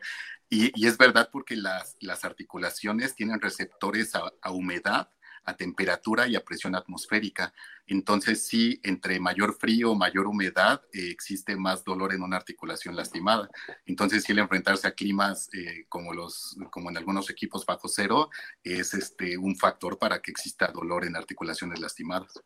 [0.49, 5.09] Y, y es verdad porque las, las articulaciones tienen receptores a, a humedad
[5.44, 7.53] a temperatura y a presión atmosférica.
[7.87, 13.48] Entonces, sí, entre mayor frío, mayor humedad, eh, existe más dolor en una articulación lastimada.
[13.87, 18.31] Entonces, sí, el enfrentarse a climas eh, como, los, como en algunos equipos bajo cero
[18.62, 22.40] es este, un factor para que exista dolor en articulaciones lastimadas.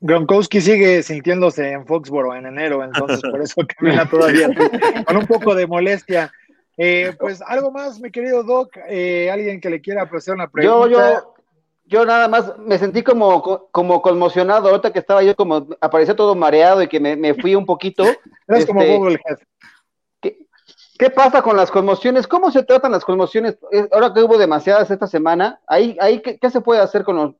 [0.00, 4.48] Gronkowski sigue sintiéndose en Foxboro en enero, entonces por eso camina todavía
[5.04, 6.32] con un poco de molestia.
[6.76, 10.88] Eh, pues algo más, mi querido Doc, eh, alguien que le quiera hacer una pregunta.
[10.88, 11.34] Yo, yo,
[11.88, 16.34] yo nada más me sentí como, como conmocionado ahorita que estaba yo como, aparecía todo
[16.34, 18.04] mareado y que me, me fui un poquito.
[18.48, 19.38] Eres como Este, Bubblehead.
[20.20, 20.38] ¿Qué,
[20.98, 22.26] ¿Qué pasa con las conmociones?
[22.26, 23.58] ¿Cómo se tratan las conmociones?
[23.92, 27.34] Ahora que hubo demasiadas esta semana, ahí, ahí ¿qué, qué se puede hacer con los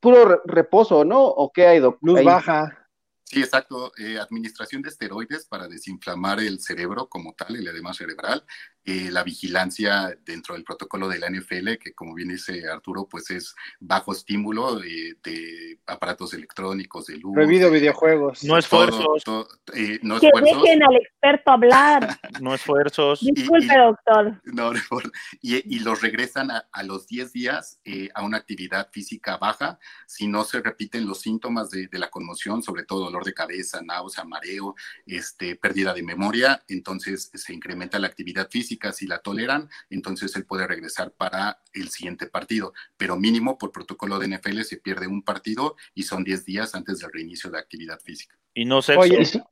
[0.00, 1.20] puro re- reposo, ¿no?
[1.22, 1.98] ¿O qué hay, Doc?
[2.00, 2.24] Luz Ahí.
[2.24, 2.88] baja.
[3.24, 3.90] Sí, exacto.
[3.98, 8.44] Eh, administración de esteroides para desinflamar el cerebro como tal, el edema cerebral.
[8.86, 13.30] Eh, la vigilancia dentro del protocolo de la NFL, que como bien dice Arturo, pues
[13.30, 17.32] es bajo estímulo de, de aparatos electrónicos, de luz.
[17.32, 18.44] Prohibido videojuegos.
[18.44, 19.24] No esfuerzos.
[19.24, 20.62] todo- eh, no Que esfuerzos.
[20.62, 22.20] dejen al experto hablar.
[22.42, 23.20] No esfuerzos.
[23.20, 24.40] Disculpe, y- doctor.
[24.44, 28.36] No, no, por- y, y los regresan a, a los 10 días eh, a una
[28.36, 33.04] actividad física baja si no se repiten los síntomas de, de la conmoción, sobre todo
[33.04, 34.74] dolor de cabeza, náusea, mareo,
[35.06, 38.73] este, pérdida de memoria, entonces se incrementa la actividad física.
[38.92, 44.18] Si la toleran, entonces él puede regresar para el siguiente partido, pero mínimo por protocolo
[44.18, 48.00] de NFL se pierde un partido y son 10 días antes del reinicio de actividad
[48.00, 48.36] física.
[48.52, 49.00] Y no sexo.
[49.00, 49.42] Oye, Y si,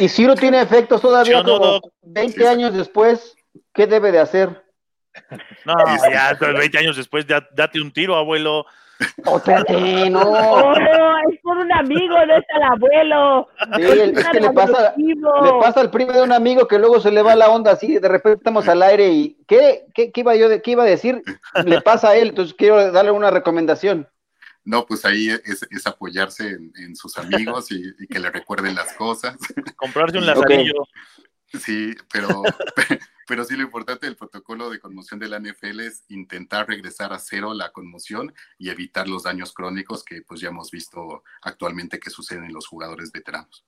[0.00, 1.92] y si uno tiene efectos todavía no, como Doc.
[2.02, 3.36] 20 Sí, años después,
[3.74, 4.64] ¿qué debe de hacer?
[5.66, 5.74] No,
[6.10, 8.64] ya 20 años después, date un tiro, abuelo.
[9.26, 10.22] Oh, espérate, no.
[11.62, 13.48] Un amigo, no es el abuelo.
[13.76, 17.00] Sí, el- es que le pasa, le pasa al primo de un amigo que luego
[17.00, 20.20] se le va la onda así, de repente estamos al aire y ¿qué, qué, qué
[20.20, 21.22] iba yo de, qué iba a decir?
[21.64, 24.08] Le pasa a él, entonces quiero darle una recomendación.
[24.64, 28.74] No, pues ahí es, es apoyarse en, en sus amigos y, y que le recuerden
[28.76, 29.36] las cosas.
[29.76, 30.84] Comprarse un lazarillo.
[31.46, 32.28] Sí, pero,
[33.26, 37.18] pero sí lo importante del protocolo de conmoción de la NFL es intentar regresar a
[37.18, 42.10] cero la conmoción y evitar los daños crónicos que pues ya hemos visto actualmente que
[42.10, 43.64] suceden en los jugadores veteranos.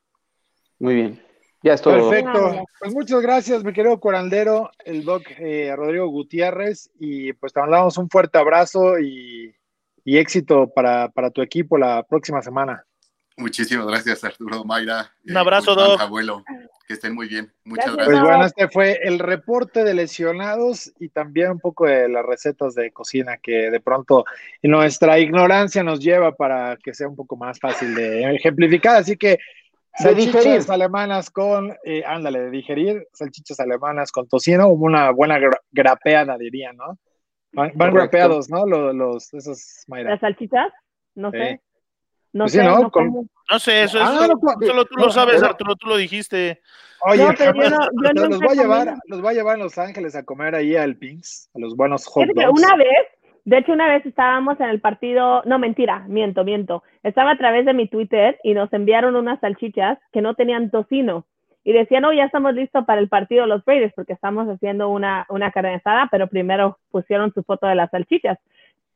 [0.79, 1.23] Muy bien,
[1.63, 2.11] ya es todo.
[2.11, 2.65] Perfecto.
[2.81, 7.97] Pues muchas gracias, mi querido curandero, el doc eh, Rodrigo Gutiérrez, y pues te mandamos
[7.99, 9.55] un fuerte abrazo y,
[10.05, 12.85] y éxito para, para tu equipo la próxima semana.
[13.37, 15.13] Muchísimas gracias Arturo, Mayra.
[15.27, 16.01] Un abrazo, Guzmán, Doc.
[16.01, 16.45] Abuelo,
[16.87, 17.51] que estén muy bien.
[17.65, 18.21] Muchas Gracias, Pues gracias.
[18.23, 18.29] Doc.
[18.31, 22.91] bueno, este fue el reporte de lesionados y también un poco de las recetas de
[22.93, 24.25] cocina que de pronto
[24.63, 28.97] nuestra ignorancia nos lleva para que sea un poco más fácil de ejemplificar.
[28.97, 29.39] Así que
[30.01, 30.33] De digerir.
[30.43, 36.37] salchichas alemanas con, eh, ándale, de digerir, salchichas alemanas con tocino, una buena gra- grapeada,
[36.37, 36.99] diría, ¿no?
[37.53, 38.67] Van, grapeados, ¿no?
[38.67, 40.11] Los, los esos, Mayra.
[40.11, 40.73] ¿Las salchichas?
[41.15, 41.39] No Sí.
[41.39, 41.61] sé.
[42.35, 42.65] No Pues sí, ¿no?
[42.83, 43.27] no Con- como.
[43.51, 45.89] No sé, eso, Ah, eso- no, no, solo tú no, lo sabes, pero- Arturo, tú
[45.89, 46.61] lo dijiste.
[47.07, 50.15] Oye, No, pero yo los voy a llevar, los voy a llevar a Los Ángeles
[50.17, 52.49] a comer ahí al Pinks, a los buenos hot dogs.
[52.63, 52.89] una vez,
[53.45, 56.83] de hecho, una vez estábamos en el partido, no, mentira, miento, miento.
[57.03, 61.27] Estaba a través de mi Twitter y nos enviaron unas salchichas que no tenían tocino.
[61.63, 64.89] Y decían, no, ya estamos listos para el partido de los Raiders porque estamos haciendo
[64.89, 68.39] una, una carne asada, pero primero pusieron su foto de las salchichas.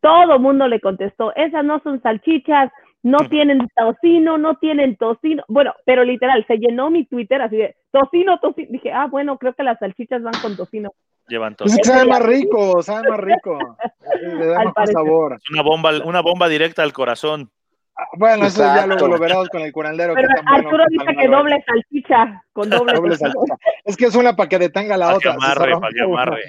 [0.01, 2.71] Todo mundo le contestó, esas no son salchichas,
[3.03, 5.45] no tienen tocino, no tienen tocino.
[5.49, 8.69] Bueno, pero literal, se llenó mi Twitter así de tocino, tocino.
[8.71, 10.91] Dije, ah, bueno, creo que las salchichas van con tocino.
[11.29, 13.59] Llevan Pues que sabe más rico, sabe más rico.
[14.23, 15.39] Le da Al sabor.
[15.53, 17.51] Una bomba, una bomba directa al corazón.
[17.97, 20.15] Ah, Bueno, eso ya luego lo veremos con el curandero.
[20.15, 22.99] Pero bueno, Arturo dice que doble salchicha, con doble, es.
[23.01, 23.33] Doble tocino.
[23.33, 23.57] salchicha.
[23.85, 25.33] Es que es una para que detenga la Para que otra.
[25.33, 26.43] se amarre, para que amarre.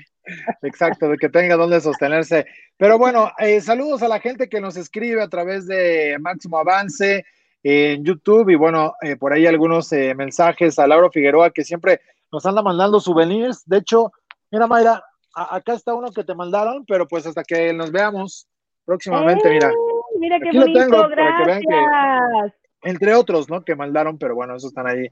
[0.61, 2.45] Exacto, de que tenga donde sostenerse.
[2.77, 7.25] Pero bueno, eh, saludos a la gente que nos escribe a través de Máximo Avance
[7.63, 11.99] en YouTube y bueno, eh, por ahí algunos eh, mensajes a Laura Figueroa que siempre
[12.31, 13.63] nos anda mandando souvenirs.
[13.65, 14.11] De hecho,
[14.51, 18.47] mira Mayra, acá está uno que te mandaron, pero pues hasta que nos veamos
[18.85, 19.73] próximamente, mira, ¡Eh!
[20.19, 22.53] Mira qué Aquí lo bonito, tengo para que vean que- gracias.
[22.83, 23.63] entre otros, ¿no?
[23.63, 25.07] Que mandaron, pero bueno, esos están ahí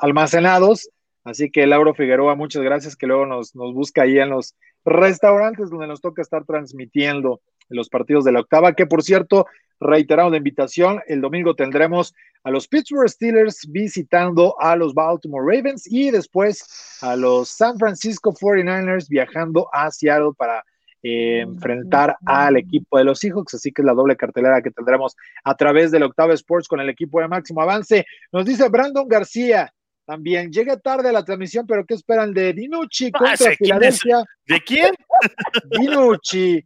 [0.00, 0.88] almacenados.
[1.24, 5.86] Así que Lauro Figueroa, muchas gracias, que luego nos, busca ahí en los restaurantes donde
[5.86, 9.46] nos toca estar transmitiendo los partidos de la octava, que por cierto,
[9.78, 15.90] reiteramos la invitación, el domingo tendremos a los Pittsburgh Steelers visitando a los Baltimore Ravens
[15.90, 20.64] y después a los San Francisco 49ers viajando a Seattle para
[21.04, 25.16] eh, enfrentar al equipo de los Seahawks, así que es la doble cartelera que tendremos
[25.42, 28.04] a través del Octava Sports con el equipo de Máximo Avance.
[28.30, 29.72] Nos dice Brandon García,
[30.04, 33.56] también llega tarde a la transmisión, pero ¿qué esperan de Dinucci Ah, contra sé.
[33.56, 34.22] Filadelfia?
[34.46, 34.94] ¿De quién?
[35.70, 36.64] Dinucci.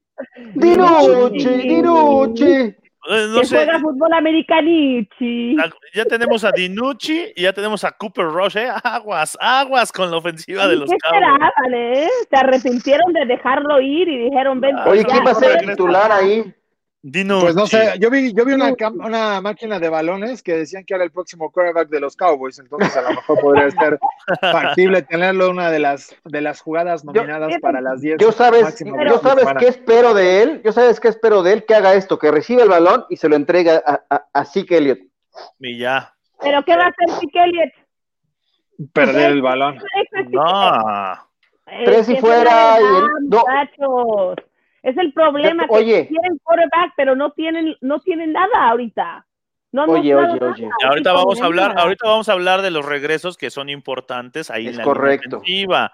[0.54, 2.74] Dinucci, Dinucci.
[3.08, 3.54] No que sé.
[3.56, 5.56] juega fútbol americanichi.
[5.94, 8.68] Ya tenemos a Dinucci y ya tenemos a Cooper Rush, ¿eh?
[8.82, 11.22] Aguas, aguas con la ofensiva de los ¿Qué Cowboys.
[11.22, 12.08] esperaban, eh?
[12.28, 14.76] Se arrepintieron de dejarlo ir y dijeron, ven.
[14.86, 16.52] Oye, ya, ¿quién va a ser titular ahí?
[17.02, 17.42] Dinucci.
[17.44, 21.04] Pues no sé, yo vi, yo vi una, máquina de balones que decían que era
[21.04, 23.98] el próximo quarterback de los Cowboys, entonces a lo mejor podría ser
[24.40, 28.18] factible tenerlo una de las de las jugadas nominadas Yo- para las 10.
[28.18, 31.74] Yo sabes, yo sabes qué espero de él, yo sabes qué espero de él, que
[31.74, 34.98] haga esto, que reciba el balón y se lo entrega a, a, a Zeke Elliott.
[35.60, 36.12] Y ya.
[36.40, 37.72] ¿Pero qué va a hacer Zeke Elliott?
[38.92, 39.78] Perder el balón.
[40.30, 41.28] No.
[41.84, 43.44] Tres y fuera, y el- no.
[44.86, 46.04] Es el problema, que Oye.
[46.04, 49.26] tienen quarterback, pero no tienen, no tienen nada ahorita.
[49.72, 50.52] No Oye, oye, nada.
[50.52, 50.70] oye.
[50.88, 54.66] Ahorita vamos a hablar, ahorita vamos a hablar de los regresos que son importantes ahí
[54.68, 55.40] Es en la correcto.
[55.40, 55.90] defensiva.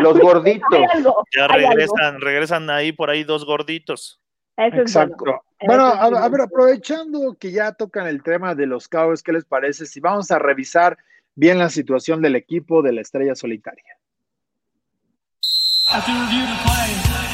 [0.00, 0.78] Los gorditos.
[0.94, 4.20] Algo, Ya regresan, regresan ahí por ahí dos gorditos.
[4.58, 5.24] Eso es Exacto.
[5.66, 5.86] bueno.
[5.86, 10.00] A ver, aprovechando que ya tocan el tema de los Cowboys, ¿qué les parece si
[10.00, 10.98] vamos a revisar
[11.34, 13.96] bien la situación del equipo de la estrella solitaria?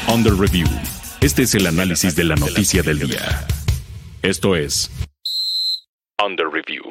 [0.07, 0.67] Under Review.
[1.21, 3.47] Este es el análisis de la noticia del día.
[4.21, 4.91] Esto es
[6.23, 6.83] Under Review.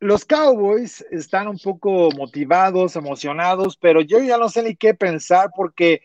[0.00, 5.50] Los Cowboys están un poco motivados, emocionados, pero yo ya no sé ni qué pensar
[5.56, 6.02] porque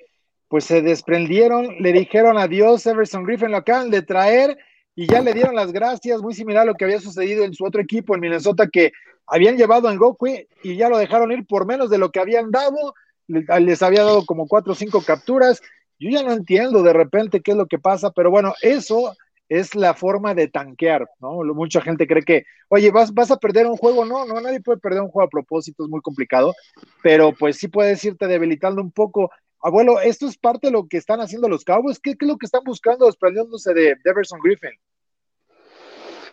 [0.48, 4.58] pues se desprendieron, le dijeron adiós, Everson Griffin lo acaban de traer
[4.96, 7.66] y ya le dieron las gracias, muy similar a lo que había sucedido en su
[7.66, 8.92] otro equipo en Minnesota que
[9.28, 10.28] habían llevado a Goku
[10.64, 12.94] y ya lo dejaron ir por menos de lo que habían dado,
[13.28, 15.62] le- les había dado como cuatro o cinco capturas,
[16.00, 19.16] yo ya no entiendo de repente qué es lo que pasa, pero bueno, eso
[19.50, 21.44] es la forma de tanquear, ¿no?
[21.54, 24.80] Mucha gente cree que, oye, ¿vas, vas a perder un juego, no, no, nadie puede
[24.80, 26.54] perder un juego a propósito, es muy complicado,
[27.04, 29.30] pero pues sí puedes irte debilitando un poco.
[29.62, 32.38] Abuelo, esto es parte de lo que están haciendo los Cowboys, ¿qué, qué es lo
[32.38, 34.72] que están buscando desprendiéndose de Everson Griffin?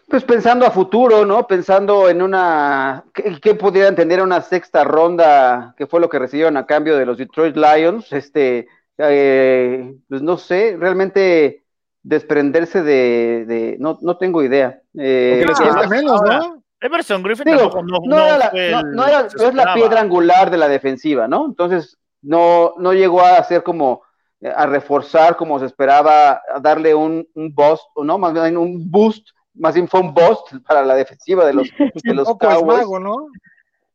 [0.09, 1.47] Pues pensando a futuro, ¿no?
[1.47, 3.05] Pensando en una.
[3.12, 5.75] ¿Qué, qué pudieran tener una sexta ronda?
[5.77, 8.11] que fue lo que recibieron a cambio de los Detroit Lions?
[8.12, 8.68] Este.
[8.97, 11.62] eh, pues no sé, realmente
[12.03, 13.44] desprenderse de.
[13.47, 14.81] de- no, no tengo idea.
[14.99, 16.62] Eh, les cuesta menos, ahora, ¿no?
[16.81, 19.55] Everson Griffin Digo, tampoco no, no, no era fue no- el no era- no es
[19.55, 21.44] la piedra angular de la defensiva, ¿no?
[21.47, 24.03] Entonces, no, no llegó a hacer como
[24.40, 28.57] eh, a reforzar como se esperaba, a darle un, un boost, o no, más bien
[28.57, 31.68] un boost, más bien fue un boost para la defensiva de los,
[32.05, 33.27] de los tampoco es mago, ¿no?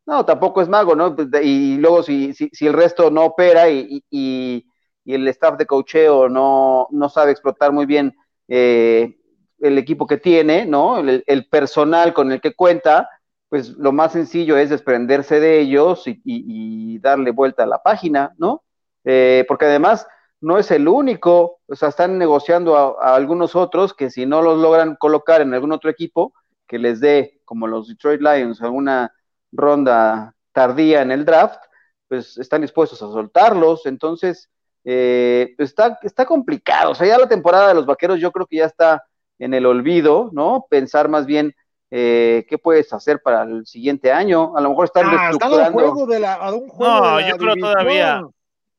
[0.05, 1.15] No, tampoco es mago, ¿no?
[1.15, 4.65] Pues, Y luego si, si, si el resto no opera y, y-
[5.05, 8.15] y el staff de cocheo no, no sabe explotar muy bien
[8.47, 9.17] eh,
[9.59, 10.99] el equipo que tiene, ¿no?
[10.99, 13.09] El, el personal con el que cuenta,
[13.49, 17.81] pues lo más sencillo es desprenderse de ellos y, y- y darle vuelta a la
[17.81, 18.63] página, ¿no?
[19.05, 20.07] Eh, porque además
[20.43, 24.41] no es el único, o sea, están negociando a, a algunos otros que si no
[24.41, 26.33] los logran colocar en algún otro equipo,
[26.67, 29.13] que les dé, como los Detroit Lions, alguna
[29.51, 31.59] ronda tardía en el draft,
[32.07, 33.85] pues están dispuestos a soltarlos.
[33.85, 34.49] Entonces,
[34.83, 36.91] eh, pues está, está complicado.
[36.91, 39.03] O sea, ya la temporada de los vaqueros yo creo que ya está
[39.39, 40.65] en el olvido, ¿no?
[40.69, 41.53] Pensar más bien
[41.91, 44.55] eh, qué puedes hacer para el siguiente año.
[44.57, 45.91] A lo mejor están Ah, están a un reestructurando.
[45.93, 47.73] juego de la, a un juego No, de la yo creo división.
[47.73, 48.27] todavía.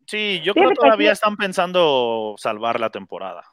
[0.07, 3.45] Sí, yo creo que que todavía están pensando salvar la temporada.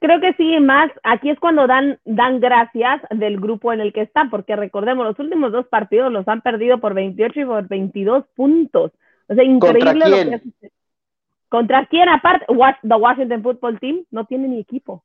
[0.00, 4.02] Creo que sí, más aquí es cuando dan, dan gracias del grupo en el que
[4.02, 8.24] están, porque recordemos, los últimos dos partidos los han perdido por 28 y por 22
[8.34, 8.92] puntos.
[9.28, 10.28] O sea, increíble ¿Contra lo quién?
[10.28, 10.72] que hace.
[11.48, 12.08] ¿Contra quién?
[12.08, 15.04] Aparte, the Washington Football Team no tiene ni equipo.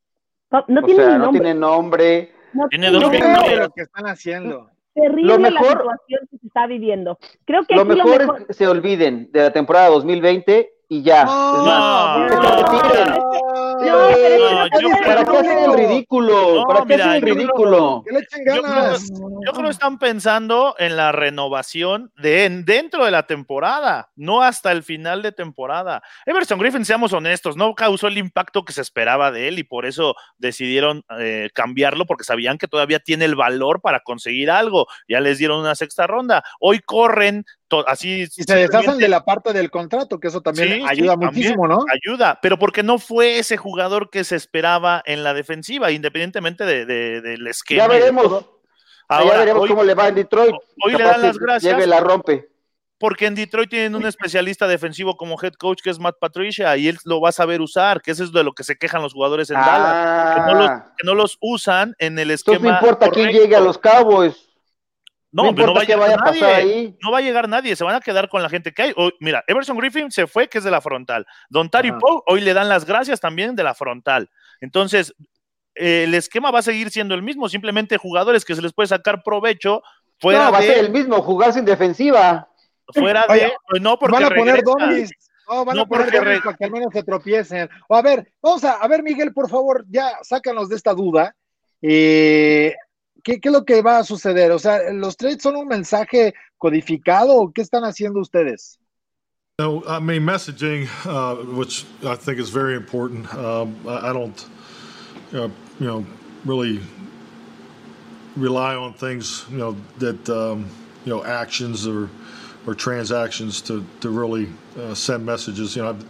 [0.50, 1.40] No, no o tiene sea, ni no nombre.
[1.42, 2.32] tiene nombre.
[2.52, 4.70] No Tiene dos lo que están haciendo.
[4.94, 7.18] Terrible Lo la situación que se está viviendo.
[7.44, 8.40] Creo que Lo aquí mejor, lo mejor...
[8.40, 11.24] es que se olviden de la temporada 2020 y ya.
[11.24, 13.86] No, es más, no, que.
[13.86, 16.54] No, ¿Para qué hacen el ridículo?
[16.56, 18.02] No, ¿Para qué mira, hacen el ridículo?
[18.06, 19.08] Que le echen Yo creo, ganas.
[19.12, 24.42] yo creo que están pensando en la renovación de en- dentro de la temporada, no
[24.42, 26.02] hasta el final de temporada.
[26.24, 29.86] Everson Griffin, seamos honestos, no causó el impacto que se esperaba de él y por
[29.86, 34.86] eso decidieron eh, cambiarlo porque sabían que todavía tiene el valor para conseguir algo.
[35.08, 36.42] Ya les dieron una sexta ronda.
[36.60, 37.44] Hoy corren
[37.86, 38.22] así.
[38.22, 41.32] Y se deshacen de la parte del contrato, que eso también Sí, sí, ayuda también.
[41.34, 41.84] muchísimo, ¿no?
[41.92, 46.86] ayuda, pero porque no fue ese jugador que se esperaba en la defensiva, independientemente de,
[46.86, 47.82] de- del esquema.
[47.84, 48.22] Ya veremos.
[48.24, 48.60] todo.
[49.08, 50.54] ya Ahora, veremos hoy- cómo le va en Detroit.
[50.84, 51.86] hoy le dan las gracias.
[51.86, 52.48] La rompe.
[52.98, 56.88] porque en Detroit tienen un especialista defensivo como head coach que es Matt Patricia y
[56.88, 59.12] él lo va a saber usar, que eso es de lo que se quejan los
[59.12, 62.70] jugadores en Dallas, que no, los, Ah, que no los usan en el entonces esquema.
[62.80, 64.45] no importa quién llegue a los Cowboys.
[65.36, 66.44] No, No, pero no va a llegar vaya a nadie.
[66.46, 66.96] ahí.
[67.02, 68.92] No va a llegar nadie, se van a quedar con la gente que hay.
[68.96, 71.26] Hoy- mira, Everson Griffin se fue, que es de la frontal.
[71.50, 71.92] Don Tari.
[71.92, 74.30] Poe, hoy le dan las gracias también de la frontal.
[74.62, 75.14] Entonces,
[75.74, 78.86] eh, el esquema va a seguir siendo el mismo, simplemente jugadores que se les puede
[78.86, 79.82] sacar provecho
[80.18, 82.48] fuera no, va a ser el mismo, jugar sin defensiva.
[82.94, 83.52] Fuera Oye, de.
[83.68, 85.10] pues no, porque Van a poner domis.
[85.48, 87.68] No, van No, a poner porque domis re- para que al menos se tropiecen.
[87.88, 91.36] O a ver, vamos a, a ver, Miguel, por favor, ya sácanos de esta duda.
[91.82, 92.74] Eh,
[93.26, 94.52] ¿qué, ¿Qué es lo que va a suceder?
[94.52, 98.78] O sea, ¿los trades son un mensaje codificado o qué están haciendo ustedes?
[99.58, 103.26] No, I mean messaging, uh, which I think is very important.
[103.34, 104.46] Um, I, I don't,
[105.32, 105.48] uh,
[105.80, 106.06] you know,
[106.44, 106.80] really
[108.36, 110.68] rely on things, you know, that um,
[111.06, 112.10] you know actions or
[112.66, 114.46] or transactions to to really
[114.78, 115.74] uh, send messages.
[115.74, 116.04] You know, I've,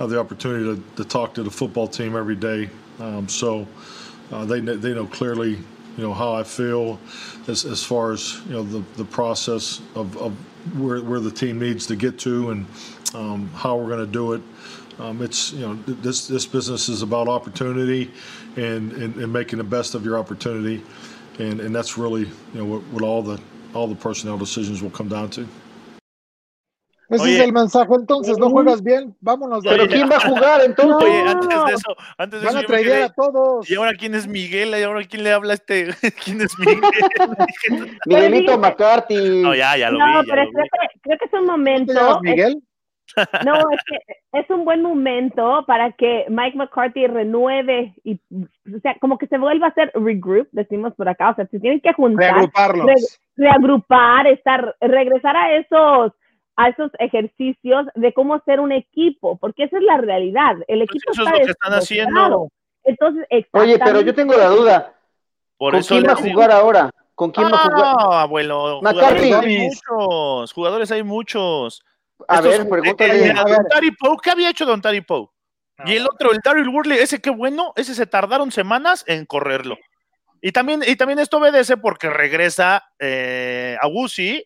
[0.00, 2.70] have the opportunity to, to talk to the football team every day.
[2.98, 3.68] Um, so
[4.32, 5.58] uh, they they know clearly,
[6.00, 6.98] you know, how I feel
[7.46, 10.32] as, as far as you know the, the process of, of
[10.78, 12.66] where where the team needs to get to and
[13.14, 14.40] um, how we're going to do it.
[14.98, 18.10] Um, it's you know this this business is about opportunity
[18.56, 20.82] and, and, and making the best of your opportunity,
[21.38, 23.38] and, and that's really you know what, what all the
[23.74, 25.46] all the personnel decisions will come down to.
[27.10, 27.36] Ese Oye.
[27.38, 29.14] es el mensaje entonces, ¿no juegas bien?
[29.20, 29.86] Vámonos de Pero.
[29.88, 31.08] ¿quién va a jugar entonces?
[31.08, 33.68] Oye, antes de eso, antes de Van eso a traer a todos.
[33.68, 34.70] ¿Y ahora quién es Miguel?
[34.78, 35.88] ¿Y ahora quién le habla a este?
[36.24, 36.80] ¿Quién es Miguel?
[38.06, 39.42] Miguelito McCarthy.
[39.42, 40.12] No, ya, ya lo no, vi.
[40.28, 40.70] ya pero creo vi.
[40.70, 41.92] que, creo que es un ¿Te momento.
[41.92, 42.62] es- Miguel?
[43.44, 43.98] no, es que
[44.38, 49.36] es un buen momento para que Mike McCarthy renueve y, o sea, como que se
[49.36, 52.86] vuelva a hacer regroup, decimos por acá, o sea, se tienen que juntar, Reagruparlos.
[52.86, 52.94] re-
[53.46, 56.12] reagrupar, estar, regresar a esos
[56.64, 60.56] a esos ejercicios de cómo ser un equipo, porque esa es la realidad.
[60.68, 62.48] El equipo Pues eso es está lo que están haciendo.
[62.84, 64.94] Entonces, Oye, pero yo tengo la duda.
[65.56, 66.90] Por ¿Con eso quién va a jugar ahora?
[67.14, 67.78] ¿Con quién va a jugar?
[67.96, 68.80] No, abuelo.
[68.82, 69.30] McCarthy.
[69.30, 70.52] Jugadores hay muchos.
[70.52, 71.82] Jugadores hay muchos.
[72.28, 73.26] A Estos- ver, pregúntale.
[73.26, 73.56] eh, A ver.
[73.56, 75.28] Don Tari Poe, ¿qué había hecho Don Tari Poe?
[75.86, 79.78] Y el otro, el Daryl Worley, ese qué bueno, ese se tardaron semanas en correrlo.
[80.42, 84.44] Y también, y también esto obedece porque regresa eh, a Wusi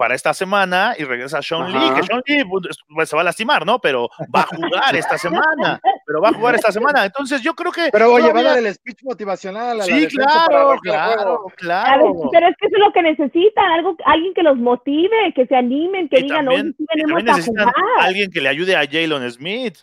[0.00, 1.78] para esta semana y regresa Sean Ajá.
[1.78, 2.42] Lee, que Sean Lee
[2.88, 3.78] pues, se va a lastimar, ¿no?
[3.82, 7.04] Pero va a jugar esta semana, pero va a jugar esta semana.
[7.04, 7.90] Entonces yo creo que...
[7.92, 11.54] Pero oye, va a dar el speech motivacional a la Sí, para claro, claro, ver,
[11.56, 12.14] claro.
[12.32, 15.54] pero es que eso es lo que necesitan, algo, alguien que los motive, que se
[15.54, 17.74] animen, que Y digan, también, sí venimos a jugar.
[17.98, 19.80] alguien que le ayude a Jalen Smith.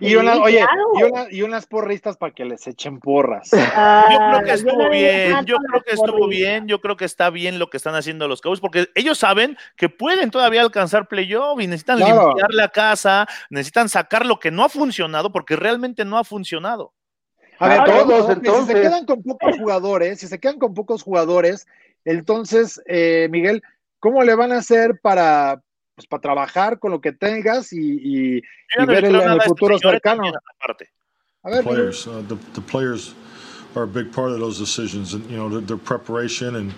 [0.00, 0.82] Y una, Sí, oye, claro.
[0.94, 3.50] y, una- y unas porristas para que les echen porras.
[3.54, 7.30] Ah, Yo creo que estuvo bien, yo creo que estuvo bien, yo creo que está
[7.30, 11.60] bien lo que están haciendo los Cowboys, porque ellos saben que pueden todavía alcanzar playoff
[11.60, 12.28] y necesitan Claro.
[12.28, 16.92] limpiar la casa, necesitan sacar lo que no ha funcionado, porque realmente no ha funcionado.
[17.58, 18.76] A ver, todos, ok, si entonces.
[18.76, 21.66] se quedan con pocos jugadores, si se quedan con pocos jugadores,
[22.06, 23.62] entonces, eh, Miguel,
[23.98, 25.60] ¿cómo le van a hacer para,
[26.00, 28.36] pues, para trabajar con lo que tengas y, y-
[28.78, 30.24] y ver el, el futuro cercano?
[31.42, 32.06] A ver, players.
[32.06, 33.14] Uh, the, the players
[33.74, 36.72] are a big part of those decisions, and you know their, their preparation and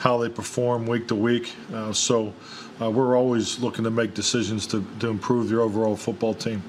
[0.00, 1.54] how they perform week to week.
[1.72, 2.32] Uh, so
[2.80, 6.62] uh, we're always looking to make decisions to, to improve the overall football team.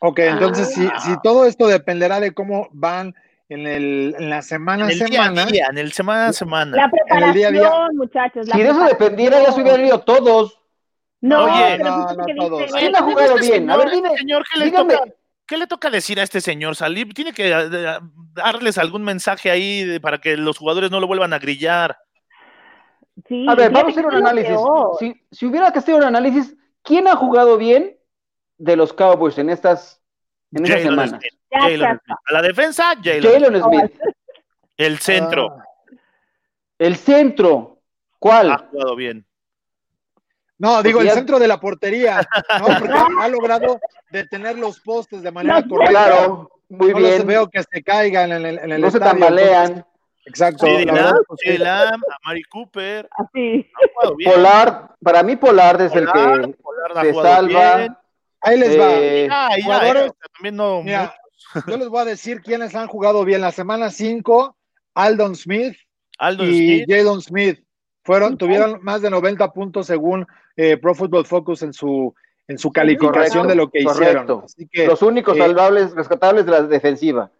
[0.00, 1.00] Ok, entonces si, Ah.
[1.00, 3.14] si todo esto dependerá de cómo van
[3.48, 6.26] en, el, en la semana En a el día a semana, día, en el semana
[6.28, 6.90] a semana.
[7.08, 7.70] La día día.
[7.94, 8.46] muchachos.
[8.48, 10.58] la Si de eso dependiera, ya se hubieran ido todos.
[11.20, 12.60] No, Oye, no, no todos.
[12.66, 13.70] dice- ¿Quién ha jugado Este bien?
[13.70, 14.08] A ver, dime.
[14.08, 14.94] este señor, ¿qué le, dígame.
[14.94, 15.10] toca,
[15.46, 17.12] ¿qué le toca decir a este señor Salib?
[17.14, 17.98] Tiene que eh,
[18.34, 21.98] darles algún mensaje ahí de- para que los jugadores no lo vuelvan a grillar.
[23.26, 24.56] Sí, A ver, vamos a hacer un análisis.
[25.00, 27.96] Si, si hubiera que hacer un análisis, ¿quién ha jugado bien
[28.58, 30.00] de los Cowboys en estas,
[30.52, 31.20] en estas semanas?
[31.50, 31.78] Jalen.
[31.78, 32.18] Smith.
[32.28, 33.22] A la defensa, Jalen.
[33.22, 33.92] Jalen Smith.
[34.76, 35.64] El centro Ah,
[36.78, 37.78] El centro.
[38.18, 38.50] ¿Cuál?
[38.50, 39.24] ha jugado bien.
[40.58, 42.20] no, digo, el centro de la portería,
[42.58, 42.66] ¿no?
[42.66, 42.88] Porque
[43.22, 43.78] ha logrado
[44.10, 45.90] detener los postes de manera No, correcta.
[45.92, 47.26] Claro, muy no los bien.
[47.26, 49.66] veo que se caigan en el, en el No se tambalean.
[49.68, 49.84] entonces,
[50.26, 50.66] exacto.
[50.66, 53.08] CD la verdad, Lamb, pues, CD Lamb, a Mari Cooper.
[53.16, 53.70] Así.
[53.74, 54.32] Ha jugado bien.
[54.32, 56.54] Polar, para mí Polar es el que
[57.02, 57.76] se salva.
[57.76, 57.96] bien.
[58.40, 58.90] ahí les va.
[58.94, 60.82] Eh, Ah, y ya, jugadores- eh, también no.
[60.82, 61.14] Mira,
[61.66, 63.40] yo les voy a decir quiénes han jugado bien.
[63.40, 64.56] La semana 5,
[64.94, 65.76] Aldon Smith
[66.40, 66.84] y.
[66.88, 67.60] Jadon Smith.
[68.04, 70.26] Fueron, tuvieron más de 90 puntos según
[70.56, 72.14] eh, Pro Football Focus en su,
[72.46, 74.26] en su calificación Correcto, de lo que hicieron.
[74.26, 74.42] correcto.
[74.46, 77.30] Así que, los únicos eh, salvables, rescatables de la defensiva.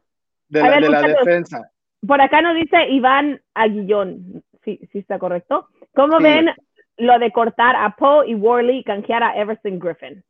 [0.49, 1.25] de la, ver, de la muchachos.
[1.25, 1.71] defensa.
[2.07, 4.45] Por acá nos dice Iván Aguillón.
[4.65, 5.69] Sí, sí está correcto.
[5.95, 6.25] ¿Cómo Sí.
[6.25, 6.51] ven
[6.99, 10.23] lo de cortar a Poe y Worley y canjear a Everson Griffin?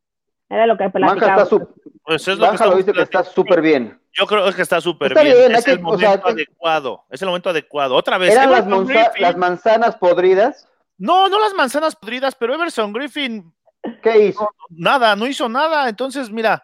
[0.51, 1.49] Era lo que platicábamos.
[2.03, 4.01] Pues es lo que lo dice que está súper bien.
[4.12, 5.26] Yo creo que está súper bien.
[5.36, 7.05] bien, Es el que- o sea, momento adecuado.
[7.11, 7.94] Es el momento adecuado.
[7.94, 8.32] Otra vez.
[8.32, 10.66] Eran las, manza- manzanas podridas.
[10.96, 13.53] No, no las manzanas podridas, pero Everson Griffin,
[14.03, 14.49] ¿Qué hizo?
[14.70, 15.88] nada, no hizo nada.
[15.88, 16.62] Entonces, mira,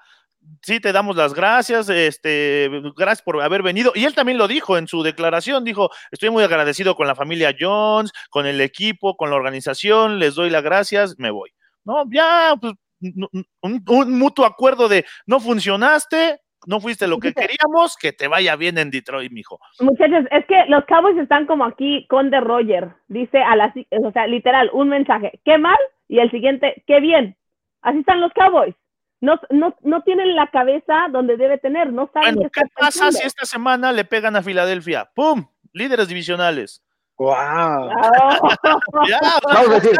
[0.62, 3.92] sí te damos las gracias, este, gracias por haber venido.
[3.94, 7.54] Y él también lo dijo en su declaración, dijo, estoy muy agradecido con la familia
[7.58, 11.50] Jones, con el equipo, con la organización, les doy las gracias, me voy.
[11.84, 13.46] No, ya, pues, un,
[13.86, 18.78] un mutuo acuerdo de no funcionaste, no fuiste lo que queríamos, que te vaya bien
[18.78, 19.58] en Detroit, mijo.
[19.80, 22.90] Muchachos, es que los Cowboys están como aquí con de Roger.
[23.08, 25.78] Dice a la, o sea, literal, un mensaje, qué mal,
[26.08, 27.36] y el siguiente, qué bien.
[27.82, 28.74] Así están los Cowboys.
[29.20, 33.10] No, no, no tienen la cabeza donde debe tener, no saben Bueno, qué ¿qué pasa
[33.10, 35.10] si esta semana le pegan a Filadelfia?
[35.14, 35.46] ¡Pum!
[35.72, 36.83] Líderes divisionales.
[37.16, 37.90] ¡Wow!
[39.08, 39.96] Ya, Vamos a decir,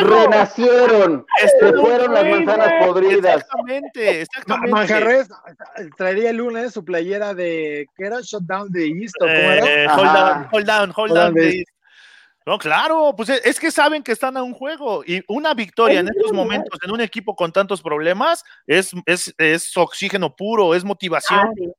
[0.00, 3.36] renacieron, Está se fueron las manzanas podridas.
[3.42, 4.70] Exactamente, Ma- exactamente.
[4.72, 5.28] Manjarres
[5.96, 7.86] traería el lunes su playera de.
[7.96, 8.20] ¿Qué era?
[8.22, 9.66] Shutdown de East, ¿o ¿cómo era?
[9.66, 11.64] Eh, hold down, hold down, hold Hold down, down, please.
[12.46, 16.00] No, claro, pues es, es que saben que están a un juego y una victoria
[16.00, 20.74] en Es estos momentos en un equipo con tantos problemas es, es, es oxígeno puro,
[20.74, 21.40] es motivación.
[21.40, 21.70] Ah.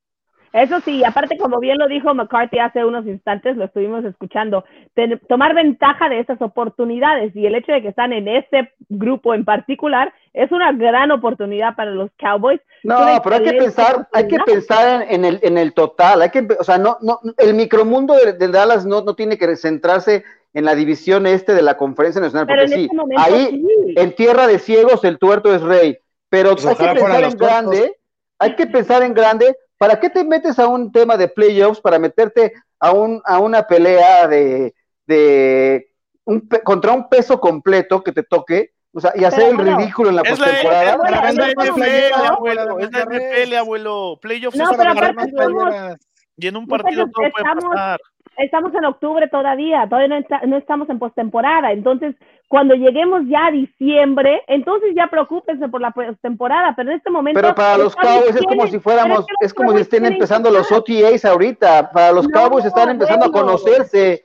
[0.56, 5.20] Eso sí, aparte, como bien lo dijo McCarthy hace unos instantes, lo estuvimos escuchando, ten-
[5.28, 9.44] tomar ventaja de esas oportunidades y el hecho de que están en ese grupo en
[9.44, 12.60] particular es una gran oportunidad para los Cowboys.
[12.84, 16.30] No, pero hay que pensar, hay que pensar en, en el, en el total, hay
[16.30, 20.24] que, o sea, no, no, el micromundo de, de Dallas no, no tiene que centrarse
[20.54, 23.94] en la división este de la conferencia nacional, Pero porque sí, este momento ahí sí.
[23.94, 25.98] en tierra de ciegos el tuerto es rey,
[26.30, 27.96] pero Pues hay que ojalá fueran pensar los en grande,
[28.38, 31.80] hay que pensar en grande, ¿para qué te metes a un tema de playoffs?
[31.80, 34.74] Para meterte a, un, a una pelea de,
[35.06, 35.88] de
[36.24, 40.10] un contra un peso completo que te toque, o sea, y hacer Pero el ridículo
[40.10, 40.92] en la postemporada.
[40.92, 44.18] es la- es NFL, abuelo, es la NFL, abuelo.
[44.20, 45.96] Playoffs No, es para aparte ganar somos-
[46.38, 48.00] y en un partido todo puede pasar.
[48.38, 51.72] Estamos en octubre todavía, todavía no, está- no estamos en postemporada.
[51.72, 52.14] Entonces,
[52.48, 56.74] cuando lleguemos ya a diciembre, entonces ya preocúpense por la postemporada.
[56.76, 57.40] Pero en este momento.
[57.40, 60.70] Pero para los Cowboys es como si fuéramos, es como si estén empezando los.
[60.70, 61.90] OTAs ahorita.
[61.90, 64.24] Para los No, Cowboys están empezando a conocerse.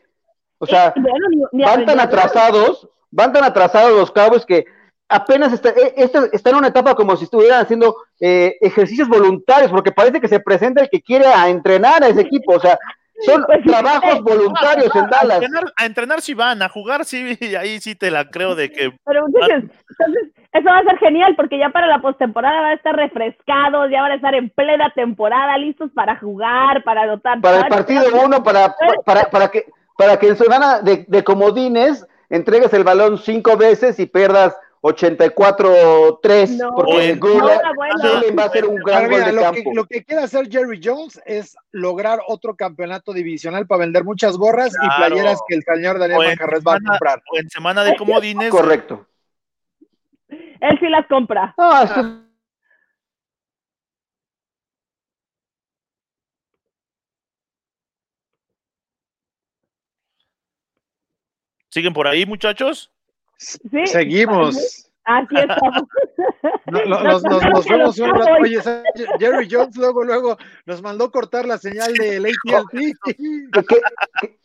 [0.60, 4.66] O sea, Eh, bueno, ni- ni van tan atrasados, van tan atrasados los Cowboys que
[5.10, 9.72] apenas está, eh, esta- está en una etapa como si estuvieran haciendo eh, ejercicios voluntarios,
[9.72, 12.54] porque parece que se presenta el que quiere a entrenar a ese equipo.
[12.54, 12.78] O sea,
[13.22, 15.42] son Pues trabajos voluntarios en A Dallas.
[15.42, 18.94] entrenar, a entrenar sí van, a jugar sí, ahí sí te la creo de que
[19.06, 19.72] Pero entonces,
[20.54, 24.02] eso va a ser genial porque ya para la postemporada van a estar refrescados, ya
[24.02, 27.40] van a estar en plena temporada, listos para jugar, para anotar.
[27.42, 29.66] Para el partido uno, para, para, para que,
[29.98, 36.58] para que en semana de, de comodines entregues el balón cinco veces y pierdas 84-3,
[36.58, 37.14] No, porque.
[37.16, 39.72] Gurley va a ser un gran gol mira, de lo, que, campo.
[39.76, 44.74] lo que quiere hacer Jerry Jones es lograr otro campeonato divisional para vender muchas gorras
[44.74, 47.22] y playeras que el señor Daniel Manjarres va a comprar.
[47.32, 49.08] o en semana de comodines Correcto.
[50.30, 51.54] Él sí las compra.
[51.58, 52.22] No, esto-
[61.70, 62.92] siguen por ahí, muchachos.
[63.42, 63.86] Sí.
[63.88, 64.88] Seguimos.
[65.04, 65.84] Así estamos.
[66.68, 68.32] No, no, Nos fuimos un rato.
[68.42, 68.60] Oye.
[69.20, 72.94] Jerry Jones luego, luego nos mandó cortar la señal del AT&T.
[73.04, 73.16] ¿qué,
[73.52, 74.38] qué, qué-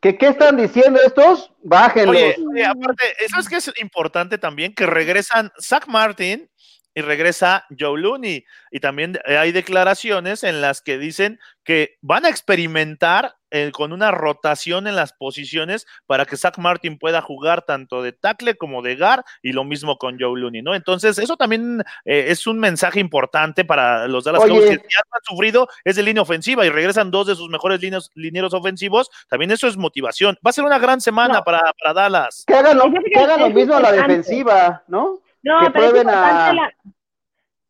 [0.00, 1.50] qué- qué están diciendo estos?
[1.62, 2.14] Bájenlos.
[2.14, 4.74] Oye, oye, aparte, ¿sabes qué es importante también?
[4.74, 6.48] Que regresan Zach Martin
[6.94, 8.44] y regresa Joe Looney.
[8.70, 14.10] Y también hay declaraciones en las que dicen que van a experimentar eh, con una
[14.10, 18.96] rotación en las posiciones para que Zach Martin pueda jugar tanto de tackle como de
[18.96, 20.74] guard y lo mismo con Joe Looney, ¿no?
[20.74, 24.40] Entonces, eso también eh, es un mensaje importante para los Dallas.
[24.42, 27.80] Cowboys que ya han sufrido es de línea ofensiva y regresan dos de sus mejores
[27.80, 29.10] líneas, linieros ofensivos.
[29.28, 30.38] También eso es motivación.
[30.44, 31.44] Va a ser una gran semana No.
[31.44, 32.44] para, para Dallas.
[32.46, 35.20] Que hagan lo, que hagan lo mismo a la defensiva, ¿no?
[35.42, 36.70] No, Que pero es a- importante la,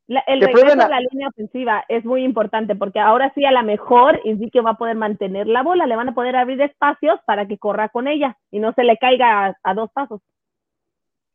[0.09, 3.53] la- el que regreso a- la línea ofensiva es muy importante porque ahora sí a
[3.53, 7.19] lo mejor Ezekiel va a poder mantener la bola, le van a poder abrir espacios
[7.25, 10.21] para que corra con ella y no se le caiga a, a dos pasos.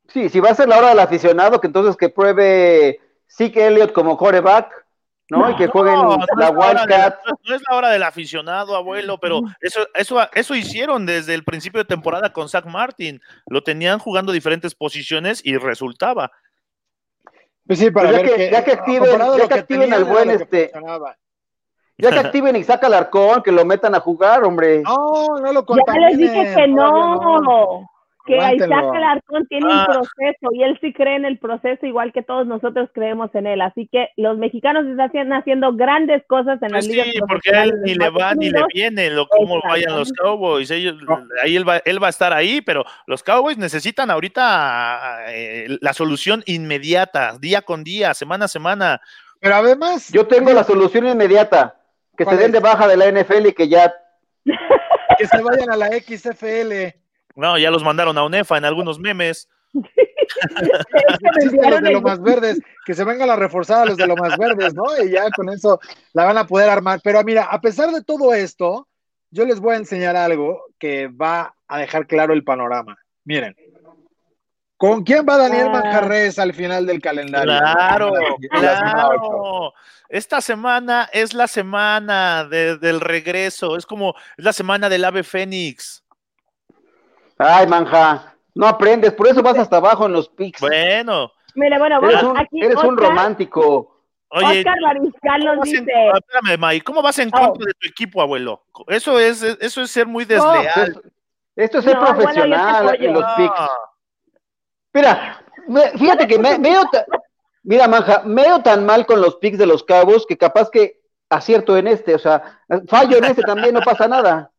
[0.08, 3.92] Sí, si va a ser la hora del aficionado, que entonces que pruebe Zeke Elliott
[3.92, 4.86] como quarterback,
[5.30, 5.50] ¿no?
[5.52, 7.16] y que jueguen No, no la es hora Wildcat.
[7.26, 11.44] de- no es la hora del aficionado, abuelo, pero eso, eso, eso hicieron desde el
[11.44, 13.22] principio de temporada con Zach Martin.
[13.48, 16.32] Lo tenían jugando diferentes posiciones y resultaba.
[17.66, 19.94] Pues sí, para Pues ya ver que- que, ya que activen- a ya que activen
[19.94, 20.72] al buen, este.
[22.00, 24.84] Ya que activen Isaac Alarcón, que lo metan a jugar, hombre.
[24.84, 27.90] No, no lo Ya les dije que no,
[28.28, 28.76] que Aguántenlo.
[28.76, 29.80] Isaac Alarcón tiene Ah.
[29.80, 33.48] un proceso y él sí cree en el proceso igual que todos nosotros creemos en
[33.48, 33.62] él.
[33.62, 37.74] Así que los mexicanos están haciendo, grandes cosas en Pues ligas sí, porque a él
[37.84, 40.70] ni le va ni le viene lo cómo vayan los Cowboys.
[40.70, 40.96] Ellos,
[41.44, 45.94] ahí él va, él va a estar ahí, pero los Cowboys necesitan ahorita eh, la
[45.94, 49.02] solución inmediata, día con día, semana a semana.
[49.40, 51.76] Pero además, Yo tengo la solución inmediata.
[52.18, 52.52] Que se ¿Cuál den es?
[52.54, 53.94] de baja de la NFL y que ya.
[55.18, 56.96] que se vayan a la XFL.
[57.38, 59.48] No, ya los mandaron a UNEFA en algunos memes.
[61.70, 64.38] Los de lo más verdes, que se vengan a reforzar a los de lo más
[64.38, 64.84] verdes, ¿no?
[65.04, 65.80] Y ya con eso
[66.14, 67.00] la van a poder armar.
[67.04, 68.88] Pero mira, a pesar de todo esto,
[69.32, 72.98] yo les voy a enseñar algo que va a dejar claro el panorama.
[73.24, 73.56] Miren,
[74.78, 75.82] ¿con quién va Daniel Ah.
[75.82, 77.58] Manjarres al final del calendario?
[77.58, 78.14] Claro,
[78.50, 79.74] claro.
[80.10, 85.24] Esta semana es la semana de- del regreso, es como es la semana del ave
[85.24, 86.04] fénix.
[87.38, 90.62] Ay, manja, no aprendes, por eso vas hasta abajo en los picks.
[90.62, 91.32] Bueno.
[91.56, 93.94] Mira, bueno, eres un, aquí eres un romántico.
[94.30, 97.40] Oye, Oscar Mariscal ¿cómo nos vas en- dice, espérame, May, ¿cómo vas en Oh.
[97.40, 98.64] contra de tu equipo, abuelo?
[98.88, 100.74] Eso es, eso es ser muy No, desleal.
[100.76, 101.14] pues,
[101.56, 103.24] esto es ser No, profesional en los.
[103.26, 103.70] Ah,
[104.94, 107.06] Mira, me- fíjate que me, veo ta-
[107.64, 111.00] mira, Manja, me veo tan mal con los picks de los cabos que capaz que
[111.30, 114.52] acierto en este, o sea, fallo en este también, no pasa nada.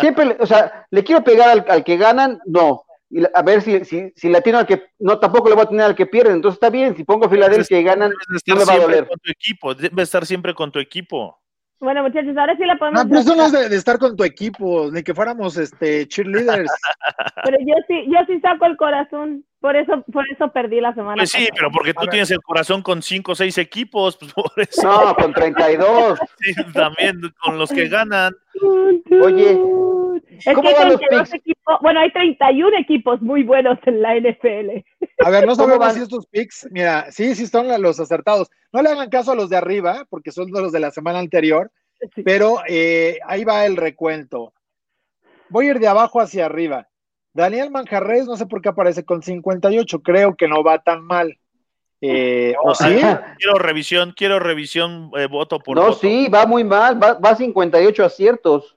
[0.00, 2.84] Siempre, o sea, le quiero pegar al, al que ganan, no.
[3.08, 5.64] Y la- a ver si, si, si la tiene al que, no, tampoco le voy
[5.64, 8.54] a tener al que pierden, entonces está bien, si pongo Filadelfia y ganan, no me
[8.54, 9.08] va a siempre doler.
[9.08, 11.36] con tu equipo, debes estar siempre con tu equipo.
[11.80, 14.14] bueno muchachos, ahora sí la podemos No, pero eso no es de, de estar con
[14.16, 16.70] tu equipo, ni que fuéramos este cheerleaders.
[17.44, 21.16] Pero yo sí, yo sí saco el corazón, por eso, por eso perdí la semana
[21.16, 21.54] Pues sí, pasada.
[21.56, 25.14] pero porque tú tienes el corazón con cinco o seis equipos, pues por eso No,
[25.14, 26.18] con 32.
[26.38, 28.34] sí, también con los que ganan.
[28.62, 29.50] Oye,
[30.38, 31.34] es ¿cómo que van hay los 32 picks?
[31.34, 34.84] equipos, bueno, hay 31 equipos muy buenos en la NFL.
[35.24, 38.48] A ver, no ¿Cómo sabemos si estos picks, mira, sí, sí son los acertados.
[38.72, 41.70] No le hagan caso a los de arriba, porque son los de la semana anterior,
[42.14, 42.22] Sí.
[42.22, 44.54] pero eh, ahí va el recuento.
[45.50, 46.88] Voy a ir de abajo hacia arriba.
[47.34, 51.38] Daniel Manjarres, no sé por qué aparece con 58, creo que no va tan mal.
[52.00, 53.00] Eh, ¿O sí?
[53.38, 55.98] Quiero revisión, quiero revisión eh, voto por No, voto.
[55.98, 58.76] sí, va muy mal, va, va 58 aciertos.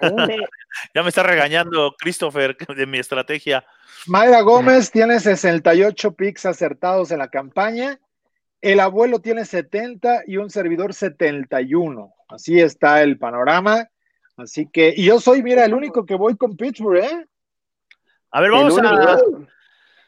[0.92, 3.64] Ya me está regañando Christopher de mi estrategia.
[4.08, 8.00] Mayra Gómez tiene 68 picks acertados en la campaña.
[8.60, 12.12] El abuelo tiene 70 y un servidor 71.
[12.28, 13.88] Así está el panorama.
[14.36, 17.26] Así que, y yo soy, mira, el único que voy con Pittsburgh, ¿eh?
[18.32, 19.18] A ver, vamos a.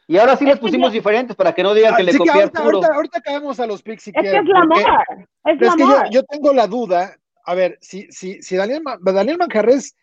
[0.09, 2.11] Y ahora sí les Es que pusimos yo- diferentes para que no digan que le
[2.11, 4.43] Así que copié a ahorita, ahorita, ahorita caemos a los picks si Es que quieren.
[4.43, 5.75] es la porque- amor, es la es
[6.09, 7.17] que yo, tengo la duda.
[7.43, 9.95] A ver, si, si, si Daniel, Ma- Daniel Manjarres,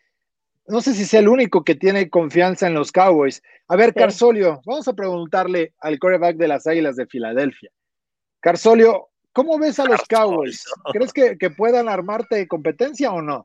[0.67, 3.41] no sé si sea el único que tiene confianza en los Cowboys.
[3.67, 3.95] A ver, Sí.
[3.99, 7.69] Carsolio, vamos a preguntarle al quarterback de las Águilas de Filadelfia.
[8.39, 10.01] Carsolio, ¿cómo ves a los.
[10.07, 10.63] Cowboys?
[10.91, 13.43] ¿Crees que, que puedan armarte competencia o no?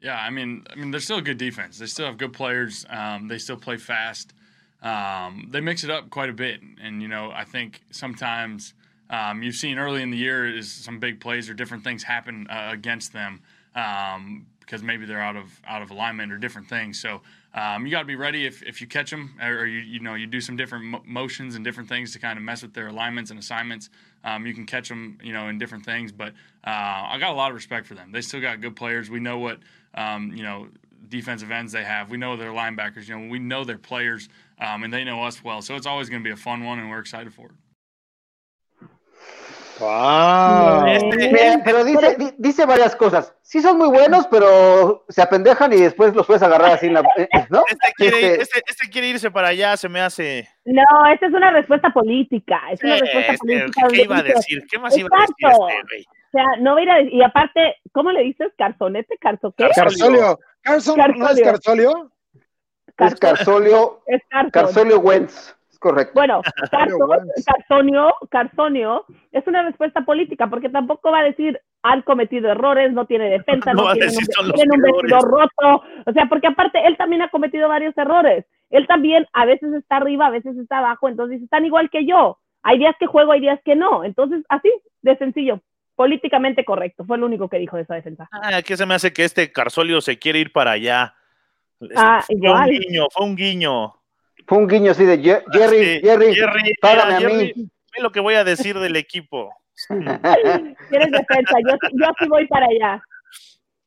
[0.00, 1.78] Yeah, I mean, I mean, they're still a good defense.
[1.78, 2.86] They still have good players.
[2.88, 4.32] Um, they still play fast.
[4.80, 8.74] Um, they mix it up quite a bit, and you know, I think sometimes
[9.10, 12.46] um, you've seen early in the year is some big plays or different things happen
[12.48, 13.40] uh, against them
[13.74, 17.00] um, because maybe they're out of out of alignment or different things.
[17.00, 17.22] So
[17.54, 19.98] um, you got to be ready if, if you catch them or, or you you
[19.98, 22.74] know you do some different mo- motions and different things to kind of mess with
[22.74, 23.90] their alignments and assignments.
[24.22, 26.12] Um, you can catch them, you know, in different things.
[26.12, 26.34] But
[26.64, 26.70] uh,
[27.10, 28.12] I got a lot of respect for them.
[28.12, 29.10] They still got good players.
[29.10, 29.58] We know what
[29.94, 30.68] um, you know
[31.08, 32.10] defensive ends they have.
[32.10, 33.08] We know their linebackers.
[33.08, 34.28] You know, we know their players,
[34.60, 35.62] um, and they know us well.
[35.62, 37.52] So it's always going to be a fun one, and we're excited for it.
[39.80, 40.84] ¡Wow!
[40.84, 43.32] Mira, pero dice, di- dice varias cosas.
[43.42, 47.02] Sí son muy buenos, pero se apendejan y después los puedes agarrar así en la...
[47.16, 47.62] eh, ¿No?
[47.68, 50.48] Este quiere, Este- este, este quiere irse para allá, se me hace.
[50.64, 50.82] No,
[51.14, 52.60] esta es una respuesta política.
[52.72, 53.86] Es una respuesta Este, política.
[53.88, 54.66] ¿Qué iba a decir?
[54.68, 56.06] ¿Qué más iba a decir este, güey?
[56.28, 58.52] O sea, no va a ir a- Y aparte, ¿cómo le dices?
[58.58, 59.16] ¿Carzonete?
[59.18, 59.68] ¿Carzo qué?
[59.74, 61.08] Carsolio, Carson, ¿no es
[61.42, 61.44] Carsolio.
[61.44, 62.10] Carsolio?
[62.98, 64.50] Es Carsolio, Es Carzon.
[64.50, 65.54] Carsolio Wentz.
[65.70, 66.12] Es correcto.
[66.14, 66.42] Bueno,
[67.06, 67.44] Wentz.
[67.46, 73.06] Carzonio, Carzonio es una respuesta política porque tampoco va a decir han cometido errores, no
[73.06, 75.02] tiene defensa, No no, decir, un, "Son los tienen un peores".
[75.12, 75.82] vestidor roto.
[76.06, 78.44] O sea, porque aparte él también ha cometido varios errores.
[78.70, 82.38] Él también a veces está arriba, a veces está abajo, entonces están igual que yo.
[82.64, 84.02] Hay días que juego, hay días que no.
[84.04, 84.70] Entonces, así
[85.02, 85.60] de sencillo.
[85.98, 87.04] Políticamente correcto.
[87.04, 88.28] Fue lo único que dijo de esa defensa.
[88.30, 91.12] Ah, ¿qué se me hace que este Carsolio se quiere ir para allá?
[91.96, 92.70] Ah, fue igual.
[92.70, 93.94] un guiño, fue un guiño.
[94.46, 97.64] Fue un guiño así de Jer- Jerry, Sí, Jerry, Jerry, págame a Jerry, mí.
[97.96, 99.52] ve lo que voy a decir del equipo.
[99.88, 101.56] Tienes defensa.
[101.68, 103.02] Yo, sí- yo sí voy para allá.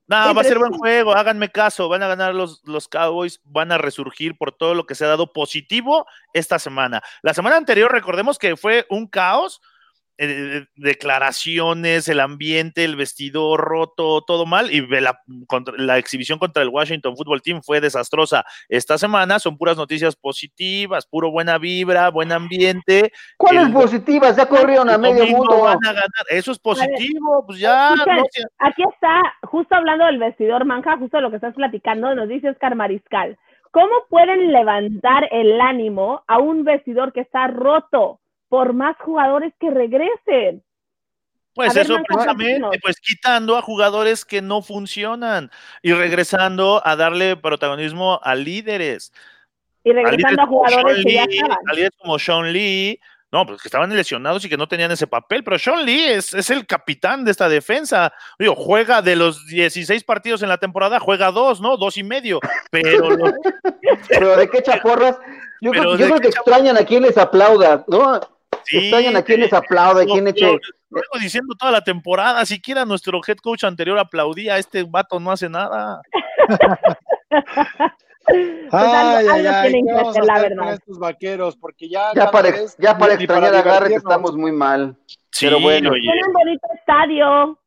[0.07, 3.72] No, va a ser buen juego, háganme caso, van a ganar los, los Cowboys, van
[3.72, 7.01] a resurgir por todo lo que se ha dado positivo esta semana.
[7.22, 9.62] La semana anterior, recordemos que fue un caos,
[10.18, 16.39] eh, declaraciones, el ambiente, el vestidor roto, todo mal, y ve la, contra- la exhibición
[16.39, 18.45] contra el Washington Football Team fue desastrosa.
[18.70, 23.12] Esta semana son puras noticias positivas, puro buena vibra, buen ambiente.
[23.38, 24.36] ¿Cuáles El- positivas?
[24.38, 25.62] Ya corrieron a medio mundo.
[25.62, 27.93] van a ganar, eso es positivo, pues ya.
[27.93, 32.16] Escuchen, no se- Aquí está, justo hablando del vestidor manja, justo lo que estás platicando,
[32.16, 33.38] nos dice Oscar Mariscal.
[33.72, 38.20] ¿Cómo pueden levantar el ánimo a un vestidor que está roto
[38.52, 40.62] por más jugadores que regresen?
[41.56, 45.49] Pues A eso precisamente, pues quitando a jugadores que no funcionan
[45.82, 49.14] y regresando a darle protagonismo a líderes.
[49.86, 51.58] Y A líderes regresando a jugadores que ya Lee, estaban.
[51.66, 52.99] a líderes como Sean Lee,
[53.34, 56.34] No, pues que estaban lesionados y que no tenían ese papel, pero Sean Lee es,
[56.34, 58.12] es el capitán de esta defensa.
[58.38, 61.78] Digo, juega de los 16 partidos en la temporada, juega dos, ¿no?
[61.78, 62.41] Dos y medio.
[62.70, 63.32] Pero, los-
[64.10, 65.18] Pero de qué chaporras.
[65.62, 68.20] Yo, Pero creo, yo que extrañan a quien les aplauda, ¿no?
[68.66, 70.45] Sí, extrañan a quien les aplaude, lo- quien lo- eche.
[70.45, 70.51] lo
[71.01, 75.49] vengo diciendo toda la temporada, siquiera nuestro head coach anterior aplaudía, este vato no hace
[75.49, 76.01] nada.
[78.26, 80.74] Pues algo- algo tienen ¿qué que vamos a hacer, la hacer verdad.
[80.74, 81.57] estos vaqueros?
[81.57, 84.95] Porque ya, Ya para, vez ya para extrañar a Garrett estamos muy mal.
[85.32, 85.91] Sí, Pero bueno.
[85.91, 86.01] oye.
[86.01, 87.57] Tiene un bonito estadio.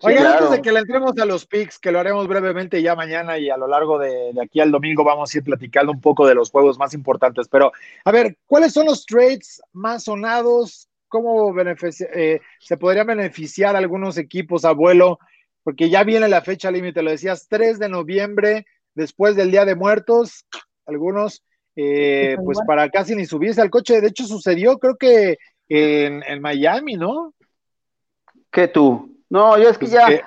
[0.00, 0.44] Sí, Oigan, claro.
[0.46, 3.50] antes de que le entremos a los picks, que lo haremos brevemente ya mañana y
[3.50, 6.34] a lo largo de, de aquí al domingo vamos a ir platicando un poco de
[6.34, 7.48] los juegos más importantes.
[7.48, 7.70] Pero,
[8.06, 10.88] a ver, ¿cuáles son los trades más sonados?
[11.08, 15.18] ¿Cómo eh, se podrían beneficiar algunos equipos, abuelo?
[15.62, 19.74] Porque ya viene la fecha límite, lo decías, 3 de noviembre, después del Día de
[19.74, 20.46] Muertos,
[20.86, 21.44] algunos,
[21.76, 24.00] eh, pues para casi ni subirse al coche.
[24.00, 25.36] De hecho, sucedió, creo que
[25.68, 27.34] en, en Miami, ¿no?
[28.50, 29.19] ¿Qué tú?
[29.30, 30.06] No, yo es que Pues ya.
[30.06, 30.22] que-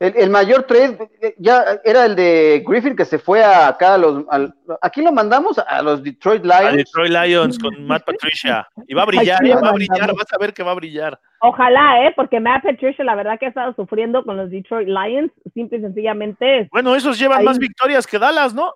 [0.00, 3.94] El, el mayor trade eh, ya era el de Griffin que se fue a acá
[3.94, 4.22] a los.
[4.30, 5.58] al- ¿Aquí lo mandamos?
[5.58, 6.76] A los Detroit A Lions.
[6.76, 8.68] Detroit Lions con Matt Patricia.
[8.86, 11.18] Y va a brillar, eh, va a brillar, vas a ver que va a brillar.
[11.40, 12.12] Ojalá, ¿eh?
[12.14, 15.80] Porque Matt Patricia, la verdad que ha estado sufriendo con los Detroit Lions, simple y
[15.80, 16.68] sencillamente.
[16.70, 17.44] Bueno, esos llevan Ahí.
[17.46, 18.72] más victorias que Dallas, ¿no?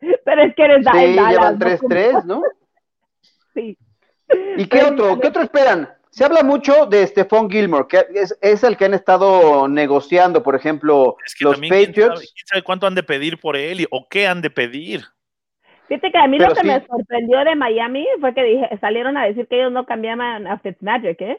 [0.24, 1.66] Pero es que eres Sí, Dallas, llevan ¿no?
[1.66, 2.42] 3-3, ¿no?
[3.54, 3.76] Sí.
[4.56, 5.18] ¿Y qué otro?
[5.18, 5.88] ¿Qué otro esperan?
[6.10, 10.56] Se habla mucho de Stephon Gilmore, que es, es el que han estado negociando, por
[10.56, 12.32] ejemplo, Es que los también, ¿quién sabe, Patriots.
[12.34, 15.02] quién sabe cuánto han de pedir por él y- o qué han de pedir?
[15.86, 16.66] Fíjate que a mí Pero lo que sí.
[16.66, 20.58] me sorprendió de Miami fue que dije, salieron a decir que ellos no cambiaban a
[20.58, 21.38] Fitzmagic, ¿eh?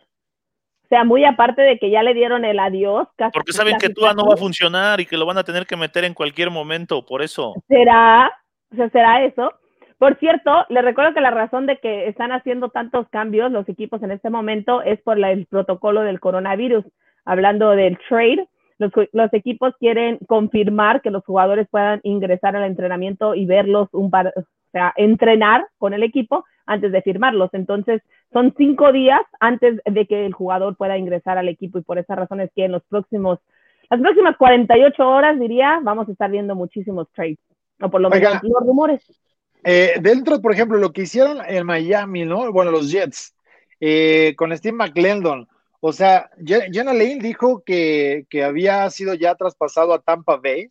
[0.85, 3.07] O sea, muy aparte de que ya le dieron el adiós.
[3.15, 5.65] casi- Porque saben que Tua no va a funcionar y que lo van a tener
[5.65, 7.53] que meter en cualquier momento, por eso.
[7.69, 8.29] ¿Será?
[8.71, 9.53] O sea, ¿será eso?
[10.01, 14.01] Por cierto, les recuerdo que la razón de que están haciendo tantos cambios los equipos
[14.01, 16.83] en este momento es por la- el protocolo del coronavirus.
[17.23, 18.47] Hablando del trade,
[18.79, 24.09] los, los equipos quieren confirmar que los jugadores puedan ingresar al entrenamiento y verlos un
[24.09, 24.41] par, o
[24.71, 27.51] sea, entrenar con el equipo antes de firmarlos.
[27.53, 28.01] Entonces,
[28.33, 32.15] son cinco días antes de que el jugador pueda ingresar al equipo y por esa
[32.15, 33.37] razón es que en los próximos,
[33.87, 37.37] las próximas 48 horas, diría, vamos a estar viendo muchísimos trades.
[37.79, 38.41] O por lo menos Oiga.
[38.41, 39.21] los rumores.
[39.63, 42.51] Eh, dentro, por ejemplo, lo que hicieron en Miami, ¿no?
[42.51, 43.35] Bueno, los Jets,
[43.79, 45.47] eh, con Steve McClendon.
[45.79, 50.69] O sea, Je- Jenna Lane dijo que, que había sido ya traspasado a Tampa Bay,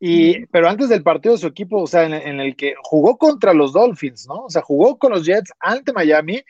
[0.00, 3.16] y, pero antes del partido de su equipo, o sea, en, en el que jugó
[3.18, 4.46] contra los Dolphins, ¿no?
[4.46, 6.42] O sea, jugó con los Jets ante Miami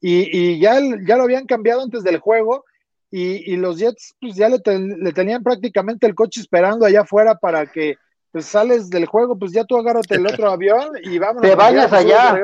[0.00, 2.64] y, y ya, ya lo habían cambiado antes del juego
[3.10, 7.00] y, y los Jets pues ya le, ten- le tenían prácticamente el coche esperando allá
[7.00, 7.96] afuera para que
[8.32, 11.48] pues sales del juego, pues ya tú agárrate el otro avión y vámonos.
[11.48, 12.42] Te vayas ya, allá.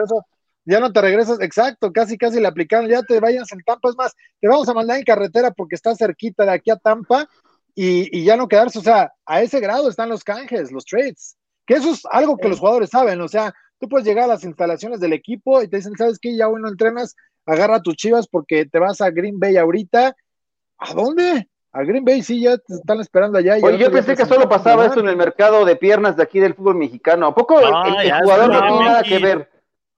[0.64, 3.96] Ya no te regresas, exacto, casi casi le aplicaron, ya te vayas en Tampa, es
[3.96, 7.28] más, te vamos a mandar en carretera porque está cerquita de aquí a Tampa
[7.72, 11.36] y, y ya no quedarse, o sea, a ese grado están los canjes, los trades,
[11.66, 14.44] que eso es algo que los jugadores saben, o sea, tú puedes llegar a las
[14.44, 16.36] instalaciones del equipo y te dicen, ¿sabes qué?
[16.36, 17.14] Ya bueno, entrenas,
[17.44, 20.16] agarra tus chivas porque te vas a Green Bay ahorita.
[20.78, 21.48] ¿A dónde?
[21.76, 23.58] A Green Bay sí, ya te están esperando allá.
[23.58, 26.40] y Oye, yo pensé que solo pasaba eso en el mercado de piernas de aquí
[26.40, 27.26] del fútbol mexicano.
[27.26, 29.48] ¿A poco el- Ah, el, jugador no tiene no, nada que ver?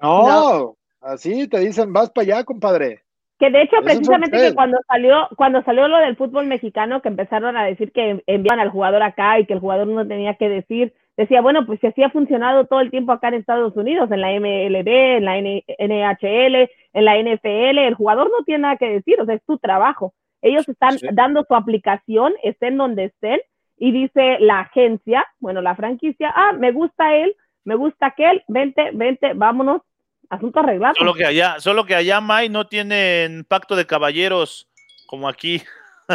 [0.01, 3.03] No, así te dicen, vas para allá, compadre.
[3.39, 7.09] Que de hecho, Eso precisamente que cuando salió, cuando salió lo del fútbol mexicano, que
[7.09, 10.49] empezaron a decir que enviaban al jugador acá y que el jugador no tenía que
[10.49, 14.11] decir, decía, bueno, pues si así ha funcionado todo el tiempo acá en Estados Unidos,
[14.11, 18.77] en la MLB, en la N- NHL, en la NFL, el jugador no tiene nada
[18.77, 20.15] que decir, o sea, es tu trabajo.
[20.43, 21.07] Ellos están Sí.
[21.13, 23.41] dando su aplicación, estén donde estén,
[23.77, 27.35] y dice la agencia, bueno, la franquicia, ah, me gusta él,
[27.65, 29.83] me gusta aquel, vente, vente, vámonos,
[30.31, 30.95] asunto arreglado.
[30.97, 34.69] Solo que allá, solo que allá, May, no tienen pacto de caballeros
[35.07, 35.63] como aquí.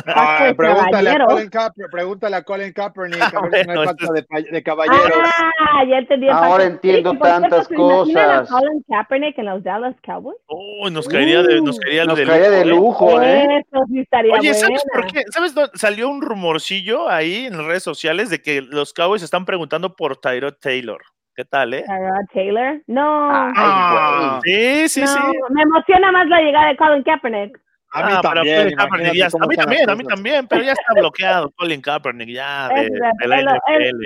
[0.08, 1.26] Ah, de pregúntale, a.
[1.26, 5.12] Colin Kaepernick, pregúntale a Colin Kaepernick a ver si no hay falta de, de caballeros.
[5.60, 6.28] Ah, ya entendí.
[6.30, 8.50] Ahora entiendo Sí, tantas ¿se imaginan a cosas.
[8.50, 10.38] Colin Kaepernick en los Dallas Cowboys?
[10.48, 12.66] Uy, nos caería de, nos caería Nos de de ¿eh?
[12.66, 13.60] lujo, ¿eh?
[13.60, 15.06] Eso sí estaría Oye, ¿sabes buena.
[15.06, 15.24] por qué?
[15.32, 19.46] ¿Sabes dónde salió un rumorcillo ahí en las redes sociales de que los Cowboys están
[19.46, 21.02] preguntando por Tyrod Taylor?
[21.36, 21.84] ¿Qué tal, eh?
[21.86, 22.82] Tyrod Taylor.
[22.88, 25.20] No, Ah, Sí, sí, no, sí.
[25.50, 27.60] me emociona más la llegada de Colin Kaepernick.
[27.94, 30.16] A mí Ah, pero también, Kaepernick ya está- a mí también, a mí cosas.
[30.16, 34.06] también, pero ya está bloqueado Colin Kaepernick ya de, de- la NFL.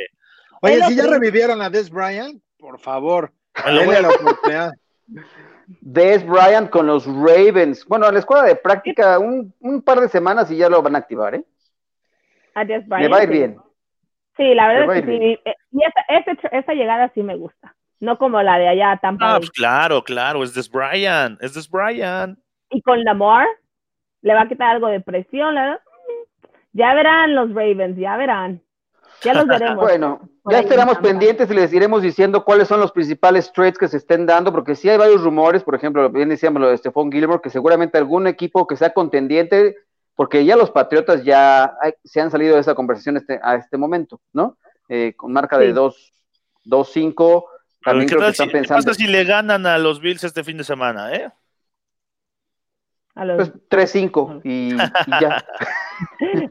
[0.61, 3.31] Oye, si ya revivieron a Des Bryant, por favor,
[3.65, 4.71] denle la oportunidad.
[5.81, 7.85] Des Bryant con los Ravens.
[7.85, 10.95] Bueno, a la escuela de práctica un, un par de semanas y ya lo van
[10.95, 11.43] a activar, ¿eh?
[12.55, 13.33] A Des Le Bryant, va a ir sí.
[13.35, 13.57] bien.
[14.37, 15.39] Sí, la Le verdad va es que sí.
[15.45, 17.75] Eh, Y esa, ese- esa llegada sí me gusta.
[17.99, 21.67] no como la de allá Tampa Ah, pues claro, claro, es Des Brian, es Des
[21.69, 22.37] Brian.
[22.69, 23.47] Y con Lamar,
[24.27, 25.79] le va a quitar algo de presión, la verdad.
[26.73, 28.61] Ya verán los Ravens, ya verán.
[29.23, 29.83] Ya los veremos.
[29.83, 33.97] Bueno, ya estaremos pendientes y les iremos diciendo cuáles son los principales trades que se
[33.97, 37.41] estén dando, porque sí hay varios rumores, por ejemplo, bien decíamos lo de Stephon Gilmore,
[37.41, 39.75] que seguramente algún equipo que sea contendiente,
[40.15, 43.77] porque ya los Patriotas ya hay- se han salido de esa conversación este, a este
[43.77, 44.57] momento, ¿no?
[44.89, 45.73] Eh, con marca de Sí.
[45.73, 46.13] 2
[46.65, 47.45] 2-5,
[47.83, 50.23] también ¿Qué creo que están si, qué pensando, pasa si le ganan a los Bills
[50.25, 51.29] este fin de semana, eh?
[53.17, 54.77] A los- pues 3-5 y, y
[55.21, 55.43] ya.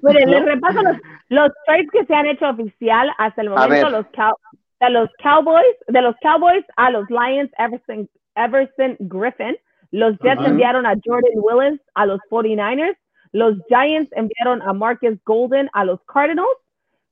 [0.03, 0.97] Miren, les repaso los,
[1.29, 3.89] los trades que se han hecho oficial hasta el momento.
[3.91, 4.37] Los, cow-
[4.81, 9.57] de los Cowboys, de los Cowboys a los Lions, Everson, Everson Griffin.
[9.93, 10.49] Los Jets Ajá.
[10.49, 12.97] enviaron a Jordan Willis a los 49ers.
[13.33, 16.49] Los Giants enviaron a Marcus Golden a los Cardinals.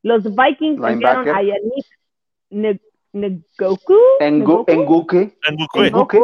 [0.02, 1.34] Los Vikings enviaron Linebacker.
[1.34, 2.80] a Yannick
[3.60, 3.94] Ngoku.
[4.20, 4.70] Engu- Ngoku?
[4.72, 5.86] Enguque, En Bucue.
[5.86, 6.20] Enguque,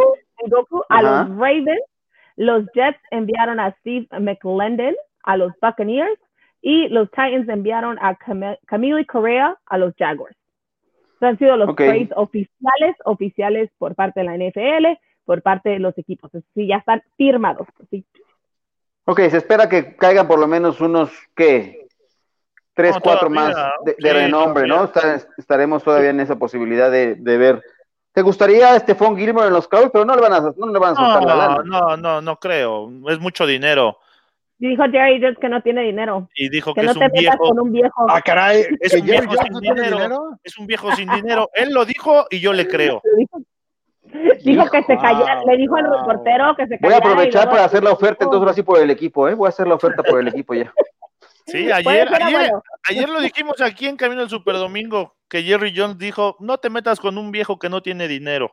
[0.49, 1.81] Ngoku a los Ravens.
[2.41, 6.19] Los Jets enviaron a Steve McLendon a los Buccaneers.
[6.63, 10.37] Y los Titans enviaron a Cam Camille Correa a los Jaguars.
[11.15, 11.77] Estos han sido los Ok.
[11.79, 16.31] trades oficiales, oficiales por parte de la NFL, por parte de los equipos.
[16.55, 17.67] Sí, ya están firmados.
[17.91, 18.05] Sí.
[19.07, 21.87] Ok, se espera que caigan por lo menos unos, ¿qué?
[22.75, 24.89] Tres, No, cuatro todavía, más de, de sí, renombre, ¿no?
[24.89, 25.15] todavía.
[25.17, 27.63] Está- estaremos todavía en esa posibilidad de, de ver.
[28.13, 29.91] ¿Te gustaría Stephon Gilmore en los Cowboys?
[29.93, 31.63] Pero no le van a, no le van a soltar la No, lana.
[31.65, 32.91] no, no, no creo.
[33.09, 33.99] Es mucho dinero.
[34.59, 36.29] Dijo Jerry Jones que no tiene dinero.
[36.35, 38.07] Y dijo Que que no es te un viejo, con un viejo.
[38.11, 39.97] Ah, caray, Es un Jerry viejo sin no dinero.
[39.97, 40.23] dinero.
[40.43, 41.49] es un viejo sin dinero.
[41.55, 43.01] Él lo dijo y yo le creo.
[44.43, 45.99] Dijo, que se Wow, callara, le dijo al wow.
[46.01, 46.97] reportero que se Voy callara.
[46.97, 49.35] a y aprovechar para hacer la oferta, entonces ahora sí por el equipo, ¿eh?
[49.35, 50.73] Voy a hacer la oferta por el equipo ya.
[51.47, 52.51] Sí, ayer, ayer,
[52.89, 57.01] ayer lo dijimos aquí en Camino al Superdomingo, que Jerry Jones dijo, no te metas
[57.01, 58.53] con un viejo que no tiene dinero.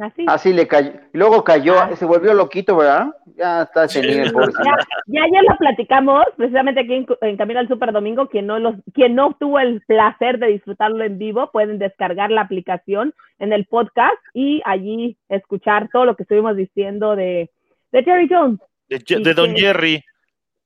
[0.00, 0.24] Así.
[0.26, 0.92] Así le cayó.
[1.12, 1.94] Y luego cayó, Ah.
[1.96, 3.08] se volvió loquito, ¿verdad?
[3.36, 4.08] Ya está ese Sí.
[4.08, 4.62] nivel, pobrecito.
[4.64, 8.58] Ya, ya ayer lo platicamos, precisamente aquí en, en Camino al Super Domingo, quien no,
[8.58, 13.52] los, quien no tuvo el placer de disfrutarlo en vivo, pueden descargar la aplicación en
[13.52, 17.50] el podcast y allí escuchar todo lo que estuvimos diciendo de,
[17.90, 19.54] de Jerry Jones, De, Don.
[19.54, 20.02] Jerry.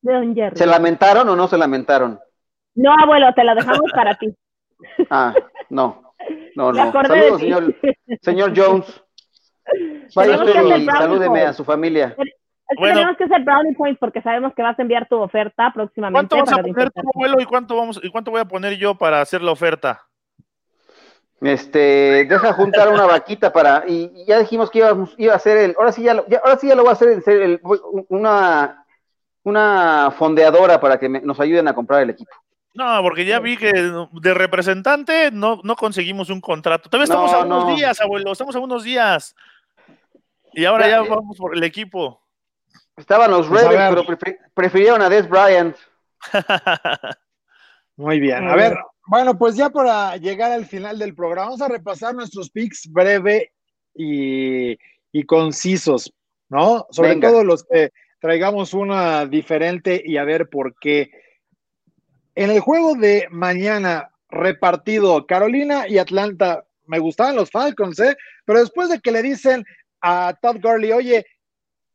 [0.03, 0.57] de Don Jerry.
[0.57, 2.21] ¿Se lamentaron o no se lamentaron?
[2.77, 4.29] No, abuelo, te lo dejamos para ti.
[5.11, 5.35] Ah,
[5.71, 6.03] no.
[6.55, 6.93] No, no.
[6.93, 7.75] Saludos, señor,
[8.23, 9.03] señor Jones.
[10.15, 12.15] Vaya usted y salúdeme a su familia.
[12.69, 12.95] Es que Bueno.
[12.95, 16.35] tenemos que hacer brownie points porque sabemos que vas a enviar tu oferta próximamente.
[16.35, 18.95] ¿Cuánto vas a poner tu abuelo y cuánto vamos y cuánto voy a poner yo
[18.97, 20.03] para hacer la oferta?
[21.41, 25.59] Este, deja juntar una vaquita para, y, y ya dijimos que íbamos, iba a hacer
[25.59, 27.45] el, ahora sí ya, lo- ya- ahora sí ya lo voy a hacer en serio,
[27.45, 27.61] el-
[28.09, 28.85] una,
[29.43, 32.33] una fondeadora para que me- nos ayuden a comprar el equipo.
[32.77, 36.89] No, porque ya vi que de representante no, no conseguimos un contrato.
[36.91, 37.75] Todavía estamos No, a unos no.
[37.77, 39.35] días, abuelo, estamos a unos días.
[40.53, 41.09] Y ahora Ya, ya eh.
[41.09, 42.21] vamos por el equipo.
[42.97, 45.77] Estaban los Pues Ravens, pero prefi- prefirieron a Des Bryant.
[47.97, 48.47] Muy bien.
[48.49, 52.51] A ver, bueno, pues ya para llegar al final del programa, vamos a repasar nuestros
[52.51, 53.53] picks breve
[53.95, 54.77] y,
[55.13, 56.13] y concisos,
[56.49, 56.87] ¿no?
[56.91, 57.29] Sobre Venga.
[57.31, 61.11] todo los que traigamos una diferente y a ver por qué.
[62.37, 68.17] En el juego de mañana repartido Carolina y Atlanta, me gustaban los Falcons, ¿eh?
[68.45, 69.65] Pero después de que le dicen
[70.01, 71.27] a Todd Gurley, oye,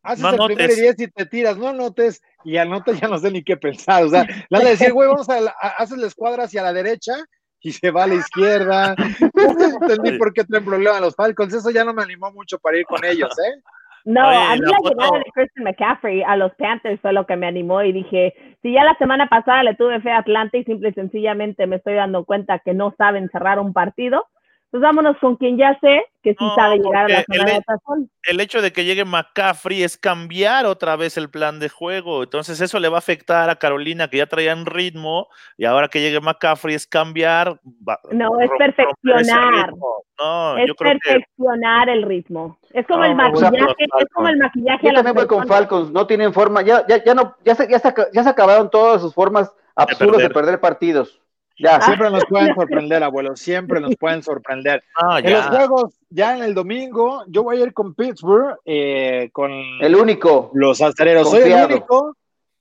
[0.03, 0.77] haces No el primer y anotes.
[0.97, 4.09] diez y te tiras, no anotes, y anotes ya no sé ni qué pensar, o
[4.09, 6.73] sea, le han de decir, güey, vamos a, la- a- haces la escuadra hacia la
[6.73, 7.13] derecha
[7.61, 8.95] y se va a la izquierda.
[9.35, 12.77] No entendí por qué traen problema los Falcons, eso ya no me animó mucho para
[12.79, 13.61] ir con ellos, ¿eh?
[14.05, 17.25] No, Oye, a mí la la, llegada de Christian McCaffrey a los Panthers fue lo
[17.25, 20.57] que me animó y dije, si ya la semana pasada le tuve fe a Atlanta
[20.57, 24.25] y simple y sencillamente me estoy dando cuenta que no saben cerrar un partido,
[24.71, 27.55] pues vámonos con quien ya sé que sí No, sabe llegar a la zona de
[27.57, 32.23] el- el hecho de que llegue McCaffrey es cambiar otra vez el plan de juego.
[32.23, 35.99] Entonces eso le va a afectar a Carolina que ya traían ritmo y ahora que
[35.99, 37.59] llegue McCaffrey es cambiar.
[37.87, 39.73] va- No, es perfeccionar.
[40.19, 42.57] No, es yo creo que perfeccionar el ritmo.
[42.71, 45.47] Es como No, el maquillaje, es como el maquillaje Yo también voy con.
[45.47, 48.69] Falcons, no tienen forma, ya, ya, ya no, ya se, ya se, ya se acabaron
[48.69, 50.33] todas sus formas absurdas de perder.
[50.33, 51.20] perder partidos.
[51.61, 54.83] Ya, Siempre nos pueden sorprender, abuelo, siempre nos pueden sorprender.
[55.01, 59.29] no, En los juegos, ya en el domingo, yo voy a ir con Pittsburgh, eh,
[59.31, 60.51] con el único.
[60.53, 61.29] los acereros.
[61.29, 62.15] Soy el único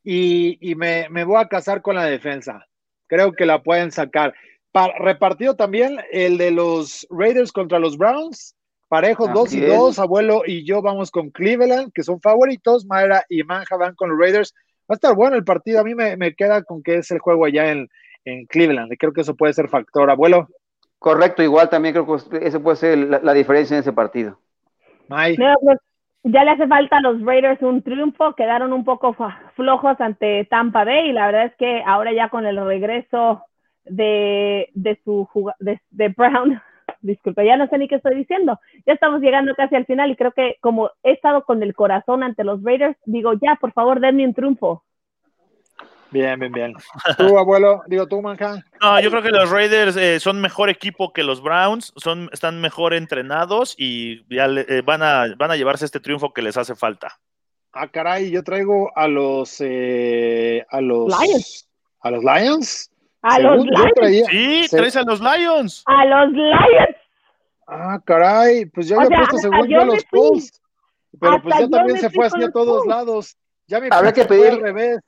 [0.05, 2.67] y, y me, me voy a casar con la defensa.
[3.07, 4.35] Creo que la pueden sacar.
[4.73, 8.55] Pa- repartido también el de los Raiders contra los Browns.
[8.89, 9.77] Parejos Así 2 y es.
[9.79, 9.99] 2.
[9.99, 12.87] Abuelo y yo vamos con Cleveland, que son favoritos.
[12.87, 14.55] Mayra y Manja van con los Raiders.
[14.91, 15.81] Va a estar bueno el partido.
[15.81, 17.89] A mí me, me queda con que es el juego allá en,
[18.25, 18.93] en Cleveland.
[18.93, 20.11] Y creo que eso puede ser factor.
[20.11, 20.49] Abuelo.
[20.99, 24.39] Correcto, igual también creo que esa puede ser la, la diferencia en ese partido.
[25.09, 25.37] May.
[25.39, 25.79] No, pues,
[26.23, 29.17] ya le hace falta a los Raiders un triunfo, quedaron un poco
[29.55, 33.43] flojos ante Tampa Bay y la verdad es que ahora ya con el regreso
[33.85, 35.27] de, de su
[35.59, 36.61] de, de Brown,
[37.01, 40.17] disculpe, ya no sé ni qué estoy diciendo, ya estamos llegando casi al final y
[40.17, 44.01] creo que como he estado con el corazón ante los Raiders, digo ya, por favor,
[44.01, 44.85] denme un triunfo.
[46.11, 46.75] Bien, bien, bien.
[47.19, 48.65] Tú, abuelo, digo tú, Manja.
[48.81, 52.61] No, yo creo que los Raiders eh, son mejor equipo que los Browns, son, están
[52.61, 56.57] mejor entrenados y ya le- eh, van, a, van a llevarse este triunfo que les
[56.57, 57.19] hace falta.
[57.73, 61.69] Ah, caray, yo traigo a los eh, a los Lions.
[62.01, 62.91] a los Lions.
[63.23, 65.83] A Según los Lions, traía- Sí, se- traes a los Lions.
[65.87, 66.97] a los Lions.
[67.69, 70.05] Ah, caray, pues yo O había sea, puesto según yo a los.
[70.11, 70.61] Colts.
[71.21, 73.37] Pero pues ya también se fue con así a los todos lados.
[73.69, 74.99] Ya mi Habrá que pedir- al revés.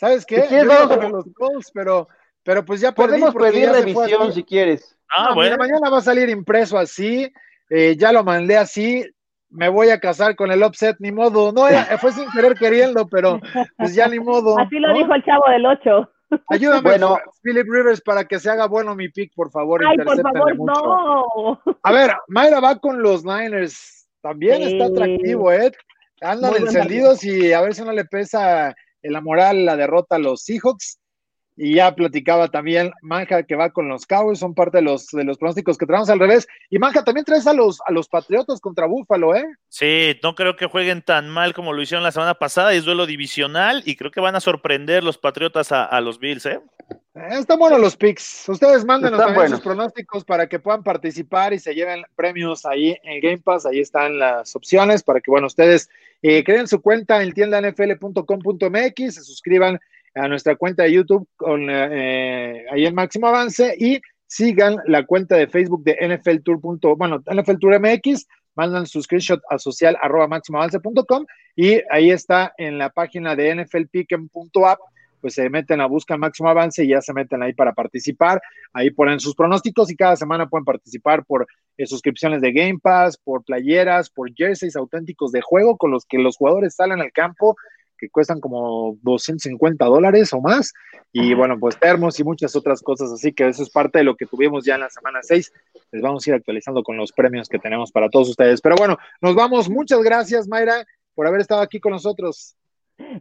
[0.00, 0.42] ¿Sabes qué?
[0.42, 2.08] Si quieres, Yo iba vamos a- con los Colts, pero,
[2.42, 4.96] pero pues ya Podemos pedir revisión si quieres.
[5.14, 5.56] Ah, No, bueno.
[5.56, 7.30] mira, mañana va a salir impreso así.
[7.72, 9.04] eh, ya lo mandé así.
[9.48, 11.52] Me voy a casar con el offset, ni modo.
[11.52, 13.38] No, era- fue sin querer queriendo, pero
[13.76, 14.58] pues ya ni modo.
[14.58, 14.94] Así lo ¿no?
[14.98, 16.10] dijo el chavo del 8.
[16.48, 17.18] Ayúdame, Bueno.
[17.42, 19.84] Philip Rivers, para que se haga bueno mi pick, por favor.
[19.86, 20.72] Ay, por favor, mucho.
[20.82, 21.60] no.
[21.82, 24.08] A ver, Mayra va con los Niners.
[24.22, 24.72] También Sí.
[24.72, 25.72] está atractivo, ¿eh?
[26.20, 30.18] Andan encendidos y a ver si no le pesa en la moral la derrota a
[30.18, 30.98] los Seahawks.
[31.56, 35.24] Y ya platicaba también Manja que va con los Cowboys, son parte de los, de
[35.24, 36.48] los pronósticos que traemos al revés.
[36.70, 39.44] Y Manja, también traes a los, a los Patriotas contra Búfalo, ¿eh?
[39.68, 42.72] Sí, no creo que jueguen tan mal como lo hicieron la semana pasada.
[42.72, 46.46] Es duelo divisional y creo que van a sorprender los Patriotas a, a los Bills,
[46.46, 46.60] ¿eh?
[47.14, 48.48] Eh, Están buenos los picks.
[48.48, 49.58] Ustedes mándenos también buenos.
[49.58, 53.66] sus pronósticos para que puedan participar y se lleven premios ahí en Game Pass.
[53.66, 55.88] Ahí están las opciones para que, bueno, ustedes
[56.22, 59.80] eh, creen su cuenta en tiendanfl.com.mx, se suscriban
[60.14, 65.36] a nuestra cuenta de YouTube con eh, ahí en Máximo Avance y sigan la cuenta
[65.36, 66.96] de Facebook de NFL Tour.
[66.96, 72.78] Bueno, NFL Tour MX, mandan su screenshot a social arroba máximoavance.com y ahí está en
[72.78, 74.78] la página de nflpicken.app
[75.20, 78.40] pues se meten a buscar máximo avance y ya se meten ahí para participar.
[78.72, 81.46] Ahí ponen sus pronósticos y cada semana pueden participar por
[81.76, 86.18] eh, suscripciones de Game Pass, por playeras, por jerseys auténticos de juego con los que
[86.18, 87.56] los jugadores salen al campo
[88.00, 90.72] que cuestan como 250 dólares o más.
[91.12, 93.12] Y bueno, pues termos y muchas otras cosas.
[93.12, 95.52] Así que eso es parte de lo que tuvimos ya en la semana 6.
[95.92, 98.60] Les vamos a ir actualizando con los premios que tenemos para todos ustedes.
[98.62, 99.68] Pero bueno, nos vamos.
[99.68, 102.56] Muchas gracias, Mayra, por haber estado aquí con nosotros.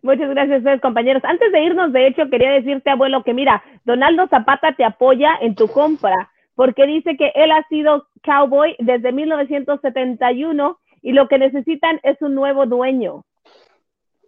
[0.01, 1.23] Muchas gracias a ustedes, compañeros.
[1.25, 5.55] Antes de irnos, de hecho, quería decirte, abuelo, que mira, Donaldo Zapata te apoya en
[5.55, 11.99] tu compra, porque dice que él ha sido cowboy desde 1971 y lo que necesitan
[12.03, 13.23] es un nuevo dueño.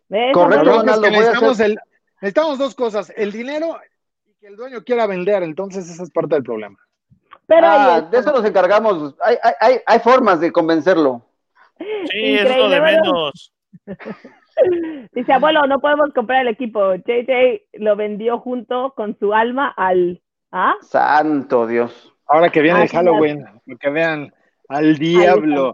[0.09, 1.79] ¿Ves, Correcto, que es Donaldo, que necesitamos, hacer- el-
[2.21, 3.77] necesitamos dos cosas, el dinero
[4.25, 6.77] y que el dueño quiera vender, entonces esa es parte del problema.
[7.47, 9.15] Pero Ah, de eso nos encargamos.
[9.21, 11.21] Hay, hay, hay, hay formas de convencerlo.
[11.77, 13.53] Sí, es lo de Increíble, menos.
[15.13, 16.95] Dice, abuelo, no podemos comprar el equipo.
[16.95, 20.21] JJ lo vendió junto con su alma al...
[20.51, 20.75] ¿Ah?
[20.81, 22.13] Santo Dios.
[22.27, 23.45] Ahora que viene Ah, el Halloween,
[23.79, 24.33] que vean
[24.67, 25.73] al diablo.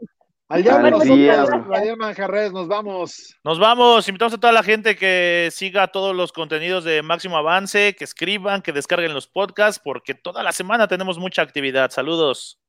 [0.49, 1.97] Al diablo Al nosotros, diablo.
[1.97, 3.35] Manjarres, nos vamos.
[3.43, 7.95] Nos vamos, invitamos a toda la gente que siga todos los contenidos de Máximo Avance,
[7.95, 11.91] que escriban, que descarguen los podcasts, porque toda la semana tenemos mucha actividad.
[11.91, 12.59] Saludos.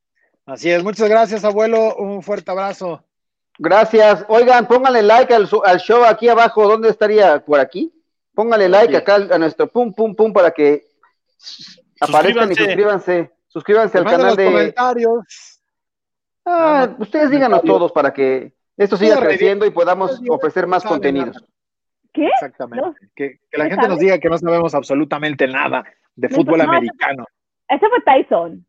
[0.44, 1.94] Así es, muchas gracias, abuelo.
[1.96, 3.04] Un fuerte abrazo.
[3.58, 4.24] Gracias.
[4.28, 6.66] Oigan, pónganle like al, su- al show aquí abajo.
[6.68, 7.44] ¿Dónde estaría?
[7.44, 7.92] ¿Por aquí?
[8.34, 10.84] Pónganle like acá a nuestro pum, pum, pum para que
[12.00, 13.32] aparezcan y Suscríbanse.
[13.48, 13.98] suscríbanse.
[13.98, 14.44] Al canal los de.
[14.44, 15.60] comentarios.
[16.44, 21.34] Ah, ustedes díganos todos para que esto siga creciendo y podamos ofrecer más contenidos.
[21.34, 21.46] nada.
[22.12, 22.26] ¿Qué?
[22.26, 22.86] Exactamente.
[22.86, 22.94] No.
[23.14, 25.84] Que, que la ¿No gente nos diga que no sabemos absolutamente nada
[26.14, 27.26] de fútbol no, americano.
[27.68, 28.64] Ese fue Tyson.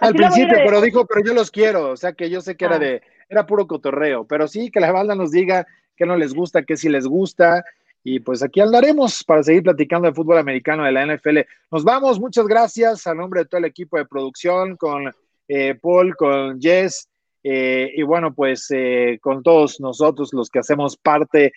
[0.00, 2.76] Al principio, pero dijo, pero yo los quiero, o sea que yo sé que era
[2.76, 2.78] Ah.
[2.78, 5.66] de, era puro cotorreo, pero sí que la banda nos diga
[5.96, 7.64] que no les gusta, que sí les gusta,
[8.02, 11.38] y pues aquí andaremos para seguir platicando de fútbol americano de la NFL.
[11.70, 15.10] Nos vamos, muchas gracias a nombre de todo el equipo de producción, con
[15.48, 17.08] eh, Paul, con Jess,
[17.42, 21.52] eh, y bueno, pues eh, con todos nosotros los que hacemos parte,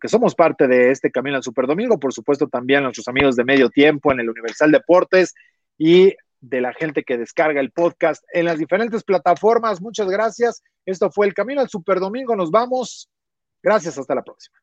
[0.00, 3.68] que somos parte de este Camino al Superdomingo, por supuesto también nuestros amigos de Medio
[3.68, 5.34] Tiempo en el Universal Deportes
[5.78, 9.80] y de la gente que descarga el podcast en las diferentes plataformas.
[9.80, 10.62] Muchas gracias.
[10.84, 12.36] Esto fue el Camino al Superdomingo.
[12.36, 13.08] Nos vamos.
[13.62, 13.96] Gracias.
[13.96, 14.61] Hasta la próxima.